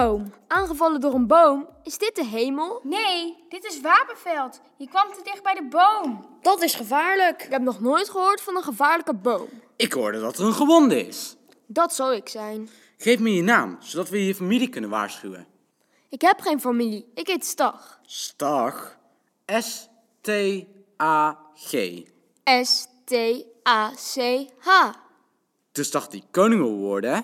Boom. 0.00 0.32
aangevallen 0.46 1.00
door 1.00 1.14
een 1.14 1.26
boom. 1.26 1.68
Is 1.82 1.98
dit 1.98 2.14
de 2.14 2.24
hemel? 2.24 2.80
Nee, 2.82 3.44
dit 3.48 3.64
is 3.64 3.80
Wapenveld. 3.80 4.60
Je 4.76 4.88
kwam 4.88 5.12
te 5.12 5.20
dicht 5.24 5.42
bij 5.42 5.54
de 5.54 5.68
boom. 5.68 6.26
Dat 6.40 6.62
is 6.62 6.74
gevaarlijk. 6.74 7.42
Ik 7.42 7.50
heb 7.50 7.62
nog 7.62 7.80
nooit 7.80 8.10
gehoord 8.10 8.40
van 8.40 8.56
een 8.56 8.62
gevaarlijke 8.62 9.14
boom. 9.14 9.48
Ik 9.76 9.92
hoorde 9.92 10.20
dat 10.20 10.38
er 10.38 10.44
een 10.44 10.52
gewonde 10.52 11.06
is. 11.06 11.36
Dat 11.66 11.94
zal 11.94 12.12
ik 12.12 12.28
zijn. 12.28 12.68
Geef 12.96 13.18
me 13.18 13.34
je 13.34 13.42
naam, 13.42 13.76
zodat 13.80 14.08
we 14.08 14.26
je 14.26 14.34
familie 14.34 14.68
kunnen 14.68 14.90
waarschuwen. 14.90 15.46
Ik 16.08 16.20
heb 16.20 16.40
geen 16.40 16.60
familie. 16.60 17.10
Ik 17.14 17.26
heet 17.26 17.44
Stag. 17.44 18.00
Stag. 18.02 18.98
S-T-A-G. 19.46 20.62
S-T-A-C-H. 22.44 24.68
De 25.72 25.82
stag 25.82 26.08
die 26.08 26.24
koning 26.30 26.60
wil 26.60 26.76
worden, 26.76 27.14
hè? 27.14 27.20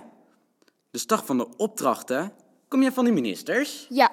De 0.91 0.99
stag 0.99 1.27
van 1.27 1.39
de 1.39 1.49
opdrachten. 1.57 2.33
Kom 2.69 2.83
jij 2.83 2.93
van 2.93 3.05
de 3.05 3.11
ministers? 3.11 3.87
Ja, 3.89 4.11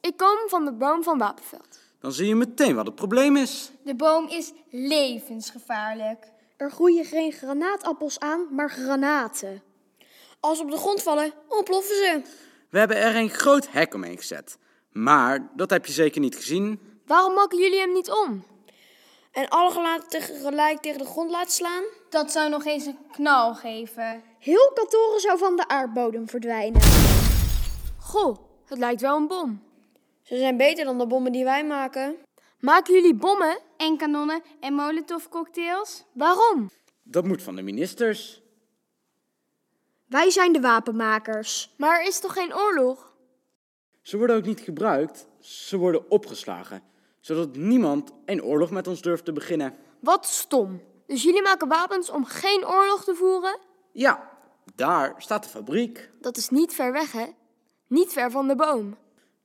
ik 0.00 0.16
kom 0.16 0.48
van 0.48 0.64
de 0.64 0.72
boom 0.72 1.02
van 1.02 1.18
Wapenveld. 1.18 1.78
Dan 2.00 2.12
zie 2.12 2.26
je 2.26 2.34
meteen 2.34 2.74
wat 2.74 2.86
het 2.86 2.94
probleem 2.94 3.36
is. 3.36 3.70
De 3.84 3.94
boom 3.94 4.28
is 4.28 4.52
levensgevaarlijk. 4.70 6.26
Er 6.56 6.70
groeien 6.70 7.04
geen 7.04 7.32
granaatappels 7.32 8.18
aan, 8.18 8.46
maar 8.50 8.70
granaten. 8.70 9.62
Als 10.40 10.58
ze 10.58 10.64
op 10.64 10.70
de 10.70 10.76
grond 10.76 11.02
vallen, 11.02 11.32
ontploffen 11.48 11.96
ze. 11.96 12.22
We 12.70 12.78
hebben 12.78 12.96
er 12.96 13.16
een 13.16 13.30
groot 13.30 13.70
hek 13.70 13.94
omheen 13.94 14.16
gezet. 14.16 14.58
Maar 14.92 15.50
dat 15.54 15.70
heb 15.70 15.86
je 15.86 15.92
zeker 15.92 16.20
niet 16.20 16.36
gezien. 16.36 16.80
Waarom 17.06 17.34
makken 17.34 17.58
jullie 17.58 17.80
hem 17.80 17.92
niet 17.92 18.10
om? 18.10 18.44
En 19.32 19.48
alle 19.48 19.70
gelaten 19.70 20.08
tegelijk 20.08 20.80
tegen 20.80 20.98
de 20.98 21.04
grond 21.04 21.30
laten 21.30 21.52
slaan? 21.52 21.84
Dat 22.10 22.32
zou 22.32 22.50
nog 22.50 22.64
eens 22.64 22.86
een 22.86 22.98
knal 23.12 23.54
geven. 23.54 24.22
Heel 24.38 24.70
kantoren 24.74 25.20
zou 25.20 25.38
van 25.38 25.56
de 25.56 25.68
aardbodem 25.68 26.28
verdwijnen. 26.28 26.80
Goh, 28.06 28.36
het 28.64 28.78
lijkt 28.78 29.00
wel 29.00 29.16
een 29.16 29.26
bom. 29.26 29.62
Ze 30.22 30.38
zijn 30.38 30.56
beter 30.56 30.84
dan 30.84 30.98
de 30.98 31.06
bommen 31.06 31.32
die 31.32 31.44
wij 31.44 31.66
maken. 31.66 32.16
Maken 32.60 32.94
jullie 32.94 33.14
bommen? 33.14 33.58
En 33.76 33.96
kanonnen 33.96 34.42
en 34.60 34.74
molotov 34.74 35.28
cocktails? 35.28 36.04
Waarom? 36.12 36.70
Dat 37.02 37.24
moet 37.24 37.42
van 37.42 37.56
de 37.56 37.62
ministers. 37.62 38.42
Wij 40.06 40.30
zijn 40.30 40.52
de 40.52 40.60
wapenmakers. 40.60 41.74
Maar 41.78 42.00
er 42.00 42.06
is 42.06 42.20
toch 42.20 42.32
geen 42.32 42.54
oorlog? 42.56 43.14
Ze 44.02 44.16
worden 44.16 44.36
ook 44.36 44.44
niet 44.44 44.60
gebruikt, 44.60 45.26
ze 45.40 45.76
worden 45.76 46.10
opgeslagen. 46.10 46.82
Zodat 47.20 47.56
niemand 47.56 48.12
een 48.24 48.42
oorlog 48.42 48.70
met 48.70 48.86
ons 48.86 49.02
durft 49.02 49.24
te 49.24 49.32
beginnen. 49.32 49.74
Wat 50.00 50.26
stom. 50.26 50.82
Dus 51.06 51.22
jullie 51.22 51.42
maken 51.42 51.68
wapens 51.68 52.10
om 52.10 52.24
geen 52.24 52.66
oorlog 52.66 53.04
te 53.04 53.14
voeren? 53.14 53.58
Ja, 53.92 54.30
daar 54.74 55.14
staat 55.18 55.42
de 55.42 55.48
fabriek. 55.48 56.10
Dat 56.20 56.36
is 56.36 56.48
niet 56.48 56.74
ver 56.74 56.92
weg, 56.92 57.12
hè? 57.12 57.26
Niet 57.86 58.12
ver 58.12 58.30
van 58.30 58.48
de 58.48 58.56
boom. 58.56 58.96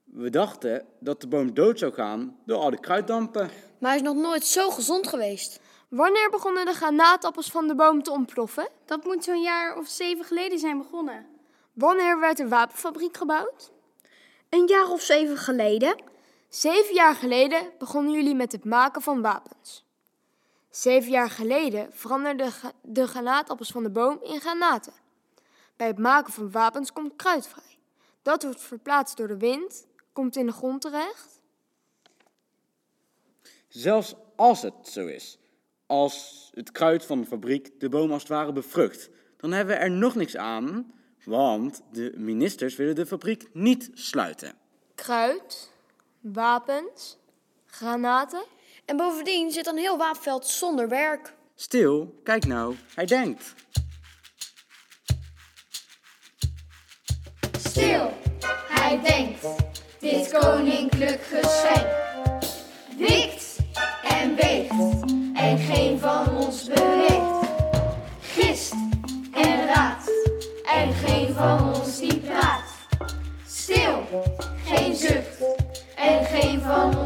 We 0.04 0.30
dachten 0.30 0.86
dat 0.99 1.21
de 1.21 1.27
boom 1.27 1.54
dood 1.54 1.80
zou 1.80 1.93
gaan 1.93 2.38
door 2.45 2.58
al 2.58 2.69
de 2.69 2.80
kruiddampen. 2.80 3.49
Maar 3.80 3.89
hij 3.89 3.99
is 3.99 4.06
nog 4.06 4.15
nooit 4.15 4.45
zo 4.45 4.69
gezond 4.69 5.08
geweest. 5.08 5.60
Wanneer 5.89 6.30
begonnen 6.30 6.65
de 6.65 6.73
granaatappels 6.73 7.51
van 7.51 7.67
de 7.67 7.75
boom 7.75 8.04
te 8.04 8.12
ontploffen? 8.12 8.67
Dat 8.86 9.04
moet 9.04 9.23
zo'n 9.23 9.41
jaar 9.41 9.77
of 9.77 9.88
zeven 9.88 10.25
geleden 10.25 10.60
zijn 10.60 10.77
begonnen. 10.77 11.25
Wanneer 11.73 12.19
werd 12.19 12.38
de 12.38 12.47
wapenfabriek 12.47 13.17
gebouwd? 13.17 13.71
Een 14.49 14.67
jaar 14.67 14.89
of 14.89 15.01
zeven 15.01 15.38
geleden. 15.38 15.95
Zeven 16.49 16.93
jaar 16.93 17.15
geleden 17.15 17.71
begonnen 17.77 18.13
jullie 18.13 18.36
met 18.36 18.51
het 18.51 18.65
maken 18.65 19.01
van 19.01 19.21
wapens. 19.21 19.86
Zeven 20.69 21.12
jaar 21.12 21.30
geleden 21.30 21.89
veranderden 21.93 22.45
de, 22.62 22.71
de 22.82 23.08
granaatappels 23.08 23.71
van 23.71 23.84
de 23.84 23.89
boom 23.89 24.19
in 24.23 24.39
granaten. 24.39 24.93
Bij 25.75 25.88
het 25.88 25.97
maken 25.97 26.34
van 26.34 26.51
wapens 26.51 26.93
komt 26.93 27.15
kruid 27.15 27.47
vrij. 27.47 27.71
Dat 28.22 28.44
wordt 28.44 28.62
verplaatst 28.62 29.18
door 29.18 29.28
de 29.28 29.38
wind, 29.38 29.88
komt 30.14 30.36
in 30.36 30.46
de 30.46 30.52
grond 30.52 30.82
terecht. 30.82 31.42
Zelfs 33.68 34.16
als 34.36 34.62
het 34.62 34.74
zo 34.88 35.08
is, 35.08 35.38
als 35.86 36.50
het 36.54 36.72
kruid 36.72 37.06
van 37.06 37.22
de 37.22 37.28
fabriek 37.28 37.80
de 37.80 37.90
boom 37.90 38.12
als 38.12 38.22
het 38.22 38.32
ware 38.32 38.54
bevrucht, 38.54 39.10
dan 39.38 39.52
hebben 39.52 39.76
we 39.76 39.82
er 39.82 39.92
nog 39.92 40.16
niks 40.16 40.38
aan, 40.38 40.94
want 41.26 41.82
de 41.92 42.14
ministers 42.16 42.76
willen 42.76 42.96
de 42.96 43.06
fabriek 43.06 43.50
niet 43.54 43.90
sluiten. 43.94 44.54
Kruid, 44.96 45.72
wapens, 46.20 47.18
granaten. 47.66 48.44
En 48.86 48.98
bovendien 48.98 49.52
zit 49.52 49.68
een 49.68 49.78
heel 49.78 49.98
wapenveld 49.98 50.48
zonder 50.48 50.88
werk. 50.90 51.34
Stil, 51.56 52.20
kijk 52.24 52.46
nou, 52.46 52.76
hij 52.96 53.06
denkt. 53.06 53.54
Stil, 57.72 58.14
hij 58.70 59.00
denkt, 59.04 59.48
dit 60.00 60.32
koninklijk 60.40 61.22
geschenk 61.22 61.88
wikt 62.98 63.56
en 64.04 64.36
weegt 64.36 65.04
en 65.34 65.58
geen 65.58 66.00
van 66.00 66.38
ons 66.38 66.68
beweegt. 66.68 67.50
Gist 68.22 68.74
en 69.34 69.66
raadt 69.66 70.12
en 70.74 70.94
geen 70.94 71.34
van 71.34 71.76
ons 71.76 72.00
die 72.00 72.18
praat. 72.18 72.64
Stil, 73.48 74.04
geen 74.66 74.96
zucht 74.96 75.44
en 75.96 76.26
geen 76.26 76.62
van 76.62 76.98
ons 76.98 77.01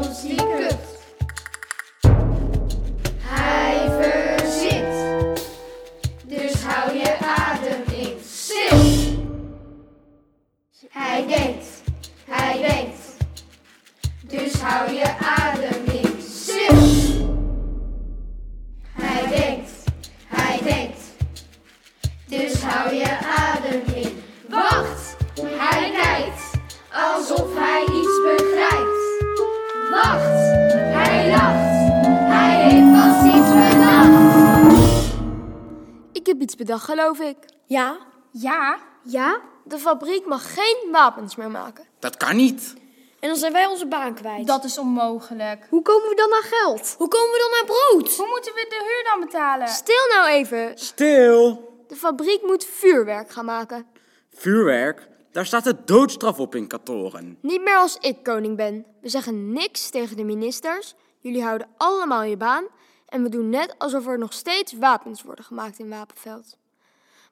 geloof 36.86 37.18
ik. 37.18 37.36
Ja? 37.64 37.98
Ja? 38.30 38.78
Ja? 39.02 39.40
De 39.64 39.78
fabriek 39.78 40.26
mag 40.26 40.54
geen 40.54 40.88
wapens 40.92 41.36
meer 41.36 41.50
maken. 41.50 41.84
Dat 41.98 42.16
kan 42.16 42.36
niet. 42.36 42.74
En 43.20 43.28
dan 43.28 43.36
zijn 43.36 43.52
wij 43.52 43.66
onze 43.66 43.86
baan 43.86 44.14
kwijt. 44.14 44.46
Dat 44.46 44.64
is 44.64 44.78
onmogelijk. 44.78 45.66
Hoe 45.70 45.82
komen 45.82 46.08
we 46.08 46.14
dan 46.14 46.32
aan 46.32 46.42
geld? 46.42 46.94
Hoe 46.98 47.08
komen 47.08 47.30
we 47.30 47.48
dan 47.50 47.60
aan 47.60 47.76
brood? 47.76 48.16
Hoe 48.16 48.28
moeten 48.28 48.52
we 48.52 48.66
de 48.68 48.84
huur 48.84 49.10
dan 49.12 49.20
betalen? 49.20 49.68
Stil 49.68 50.06
nou 50.12 50.28
even. 50.28 50.78
Stil! 50.78 51.64
De 51.88 51.96
fabriek 51.96 52.42
moet 52.42 52.64
vuurwerk 52.64 53.30
gaan 53.30 53.44
maken. 53.44 53.86
Vuurwerk, 54.34 55.08
daar 55.32 55.46
staat 55.46 55.64
de 55.64 55.76
doodstraf 55.84 56.38
op 56.38 56.54
in 56.54 56.66
kantoren. 56.66 57.38
Niet 57.40 57.62
meer 57.62 57.76
als 57.76 57.96
ik 58.00 58.22
koning 58.22 58.56
ben. 58.56 58.86
We 59.00 59.08
zeggen 59.08 59.52
niks 59.52 59.90
tegen 59.90 60.16
de 60.16 60.24
ministers. 60.24 60.94
Jullie 61.18 61.42
houden 61.42 61.68
allemaal 61.76 62.22
je 62.22 62.36
baan. 62.36 62.66
En 63.06 63.22
we 63.22 63.28
doen 63.28 63.50
net 63.50 63.74
alsof 63.78 64.06
er 64.06 64.18
nog 64.18 64.32
steeds 64.32 64.72
wapens 64.72 65.22
worden 65.22 65.44
gemaakt 65.44 65.78
in 65.78 65.88
Wapenveld. 65.88 66.56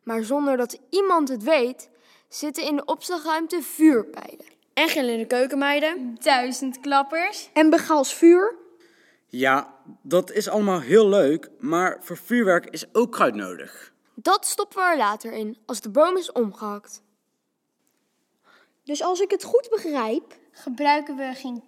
Maar 0.04 0.24
zonder 0.24 0.56
dat 0.56 0.78
iemand 0.90 1.28
het 1.28 1.42
weet, 1.42 1.90
zitten 2.28 2.64
in 2.64 2.76
de 2.76 2.84
opslagruimte 2.84 3.62
vuurpijlen. 3.62 4.46
En 4.74 4.88
gillende 4.88 5.26
keukenmeiden. 5.26 6.16
Duizend 6.20 6.80
klappers. 6.80 7.50
En 7.52 7.70
begals 7.70 8.14
vuur? 8.14 8.54
Ja, 9.26 9.74
dat 10.02 10.30
is 10.30 10.48
allemaal 10.48 10.80
heel 10.80 11.08
leuk, 11.08 11.50
maar 11.58 11.98
voor 12.00 12.16
vuurwerk 12.16 12.66
is 12.70 12.84
ook 12.94 13.12
kruid 13.12 13.34
nodig. 13.34 13.92
Dat 14.14 14.46
stoppen 14.46 14.78
we 14.78 14.90
er 14.90 14.96
later 14.96 15.32
in, 15.32 15.58
als 15.66 15.80
de 15.80 15.90
boom 15.90 16.16
is 16.16 16.32
omgehakt. 16.32 17.02
Dus 18.84 19.02
als 19.02 19.20
ik 19.20 19.30
het 19.30 19.44
goed 19.44 19.68
begrijp, 19.70 20.36
Gebruiken 20.54 21.16
we 21.16 21.34
geen 21.34 21.64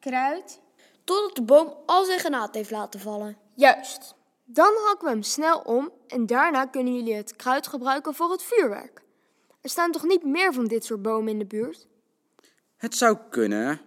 kruid? 0.00 0.60
Totdat 1.04 1.36
de 1.36 1.42
boom 1.42 1.74
al 1.86 2.04
zijn 2.04 2.18
granaat 2.18 2.54
heeft 2.54 2.70
laten 2.70 3.00
vallen. 3.00 3.36
Juist. 3.54 4.14
Dan 4.44 4.72
hakken 4.86 5.06
we 5.06 5.12
hem 5.12 5.22
snel 5.22 5.58
om 5.58 5.90
en 6.10 6.26
daarna 6.26 6.66
kunnen 6.66 6.94
jullie 6.94 7.14
het 7.14 7.36
kruid 7.36 7.66
gebruiken 7.66 8.14
voor 8.14 8.30
het 8.30 8.42
vuurwerk. 8.42 9.02
Er 9.60 9.70
staan 9.70 9.92
toch 9.92 10.04
niet 10.04 10.24
meer 10.24 10.52
van 10.52 10.64
dit 10.64 10.84
soort 10.84 11.02
bomen 11.02 11.32
in 11.32 11.38
de 11.38 11.46
buurt? 11.46 11.86
Het 12.76 12.94
zou 12.94 13.18
kunnen, 13.30 13.80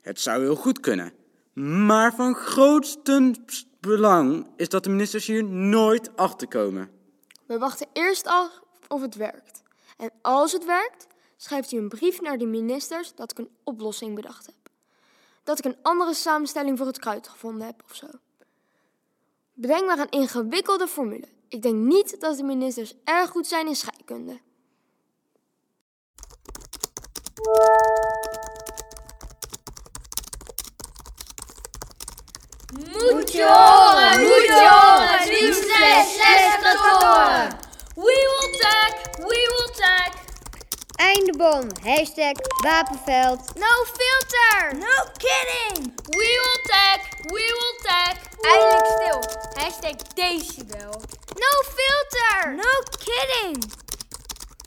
het 0.00 0.20
zou 0.20 0.42
heel 0.42 0.56
goed 0.56 0.80
kunnen. 0.80 1.12
Maar 1.52 2.14
van 2.14 2.34
grootste 2.34 3.34
belang 3.80 4.46
is 4.56 4.68
dat 4.68 4.84
de 4.84 4.90
ministers 4.90 5.26
hier 5.26 5.44
nooit 5.44 6.16
achter 6.16 6.48
komen. 6.48 6.90
We 7.46 7.58
wachten 7.58 7.86
eerst 7.92 8.26
af 8.26 8.60
of 8.88 9.00
het 9.00 9.14
werkt. 9.14 9.62
En 9.96 10.10
als 10.22 10.52
het 10.52 10.64
werkt, 10.64 11.06
schrijft 11.36 11.72
u 11.72 11.76
een 11.76 11.88
brief 11.88 12.20
naar 12.20 12.38
de 12.38 12.46
ministers 12.46 13.14
dat 13.14 13.30
ik 13.30 13.38
een 13.38 13.50
oplossing 13.64 14.14
bedacht 14.14 14.46
heb. 14.46 14.54
Dat 15.42 15.58
ik 15.58 15.64
een 15.64 15.78
andere 15.82 16.14
samenstelling 16.14 16.78
voor 16.78 16.86
het 16.86 16.98
kruid 16.98 17.28
gevonden 17.28 17.66
heb 17.66 17.82
of 17.84 17.94
zo. 17.94 18.06
Bedenk 19.52 19.86
maar 19.86 19.98
een 19.98 20.10
ingewikkelde 20.10 20.86
formule. 20.86 21.28
Ik 21.56 21.62
denk 21.62 21.74
niet 21.74 22.20
dat 22.20 22.36
de 22.36 22.42
ministers 22.42 22.94
erg 23.04 23.30
goed 23.30 23.46
zijn 23.46 23.66
in 23.66 23.76
scheikunde. 23.76 24.40
Moet 32.72 33.32
je 33.32 33.44
horen, 33.44 34.20
moet 34.20 34.46
je 34.46 34.68
horen, 34.70 35.28
liefste. 35.28 36.04
We 37.94 38.02
will 38.04 38.58
tag, 38.58 39.16
we 39.16 39.54
will 39.56 39.74
tag. 39.74 40.12
Eindebom. 40.96 41.68
Hashtag 41.82 42.34
wapenveld. 42.64 43.54
No 43.54 43.84
filter. 43.84 44.78
No 44.78 45.10
kidding. 45.16 45.94
We 46.06 46.26
will 46.42 46.62
tag, 46.62 47.00
we 47.22 47.44
will 47.58 47.76
tag. 47.82 48.14
Eindelijk 48.40 48.86
stil. 48.86 49.20
Hashtag 49.62 49.96
decibel. 50.14 51.00
No 51.44 51.52
filter. 51.76 52.54
No 52.54 52.72
kidding. 52.98 53.64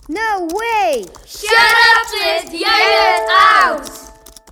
No 0.07 0.45
way. 0.47 1.05
Shut 1.25 1.75
up, 1.89 2.07
Twit, 2.07 2.59
jij 2.59 2.83
bent 2.95 3.29
oud. 3.61 3.89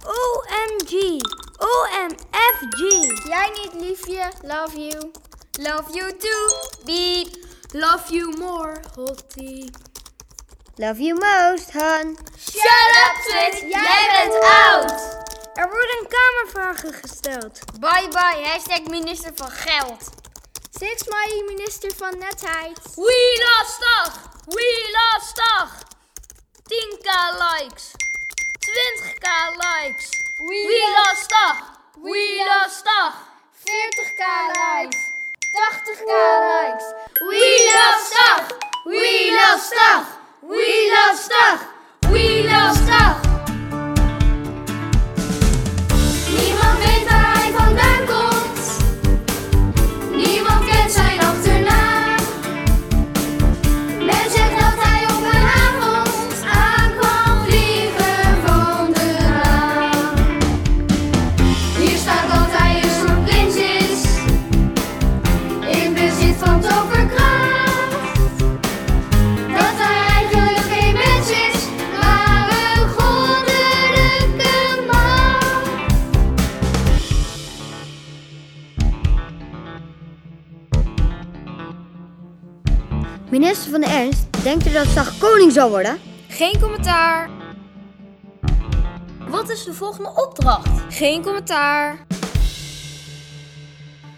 OMG. 0.04 1.22
OMFG. 1.58 2.80
Jij 3.28 3.52
niet, 3.54 3.74
liefje. 3.74 4.32
Love 4.42 4.88
you. 4.88 5.12
Love 5.52 5.94
you 5.94 6.18
too. 6.18 6.70
Beep. 6.86 7.46
Love 7.72 8.14
you 8.14 8.38
more, 8.38 8.82
hottie. 8.96 9.72
Love 10.76 11.02
you 11.02 11.20
most, 11.20 11.72
hon. 11.72 12.18
Shut 12.40 12.96
up, 13.06 13.16
Twit, 13.26 13.72
jij 13.72 14.08
bent 14.12 14.44
oud. 14.44 14.92
Er 15.54 15.70
worden 15.70 16.08
kamervragen 16.08 16.94
gesteld. 16.94 17.60
Bye 17.80 18.08
bye, 18.10 18.44
hashtag 18.44 18.82
minister 18.90 19.32
van 19.36 19.50
Geld. 19.50 20.10
Six 20.80 21.08
my 21.10 21.42
minister 21.48 21.90
van 21.98 22.20
Netheid. 22.20 22.80
We 22.96 23.40
lastig! 23.44 24.14
We 24.46 24.68
lastig! 24.94 25.70
10k 26.70 27.10
likes! 27.40 27.92
20k 28.60 29.28
likes! 29.58 30.10
We 30.40 30.80
lastig! 30.96 31.58
We 32.04 32.44
lastig! 32.46 33.14
40k 33.66 34.24
likes. 34.54 34.98
80k 35.52 36.14
likes. 36.52 36.86
We 37.28 37.72
lastig! 37.74 38.58
We 38.86 39.32
lastig! 39.32 40.06
We 40.42 40.92
lastig! 40.92 41.60
We 42.12 42.44
lastig! 42.44 43.37
Dat 84.78 84.88
straks 84.88 85.18
koning 85.18 85.52
zal 85.52 85.70
worden? 85.70 85.98
Geen 86.28 86.60
commentaar. 86.62 87.30
Wat 89.30 89.50
is 89.50 89.64
de 89.64 89.74
volgende 89.74 90.10
opdracht? 90.16 90.70
Geen 90.90 91.22
commentaar. 91.24 92.06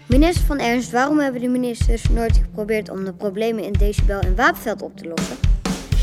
Minister 0.06 0.44
van 0.46 0.58
Ernst, 0.58 0.90
waarom 0.90 1.18
hebben 1.18 1.40
de 1.40 1.48
ministers 1.48 2.08
nooit 2.08 2.36
geprobeerd 2.36 2.90
om 2.90 3.04
de 3.04 3.12
problemen 3.12 3.64
in 3.64 3.72
Decibel 3.72 4.20
en 4.20 4.36
Wapenveld 4.36 4.82
op 4.82 4.96
te 4.96 5.08
lossen? 5.08 5.36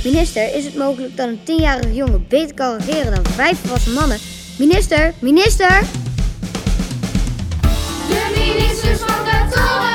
Minister, 0.04 0.56
is 0.56 0.66
het 0.66 0.76
mogelijk 0.76 1.18
dat 1.18 1.28
een 1.28 1.44
tienjarige 1.44 1.94
jongen 1.94 2.26
beter 2.30 2.56
kan 2.56 2.78
regeren 2.78 3.16
dan 3.16 3.26
vijf 3.26 3.60
volwassen 3.60 3.94
mannen? 3.94 4.18
Minister, 4.58 5.14
minister! 5.20 5.82
De 8.10 8.34
ministers 8.36 9.00
van 9.00 9.24
de 9.26 9.48
toren 9.50 9.87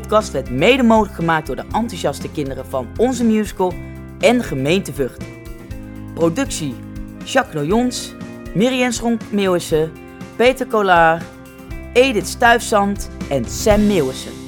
podcast 0.00 0.32
werd 0.32 0.50
mede 0.50 0.82
mogelijk 0.82 1.14
gemaakt 1.14 1.46
door 1.46 1.56
de 1.56 1.64
enthousiaste 1.72 2.30
kinderen 2.30 2.66
van 2.66 2.86
Onze 2.96 3.24
Musical 3.24 3.72
en 4.18 4.42
gemeente 4.42 4.92
Vught. 4.92 5.24
Productie 6.14 6.74
Jacques 7.24 7.54
Noyons, 7.54 8.14
Miriam 8.54 8.92
Schronk-Meeuwissen, 8.92 9.92
Peter 10.36 10.66
Collard, 10.66 11.24
Edith 11.92 12.26
Stuyfzand 12.26 13.10
en 13.28 13.44
Sam 13.44 13.86
Meeuwissen. 13.86 14.43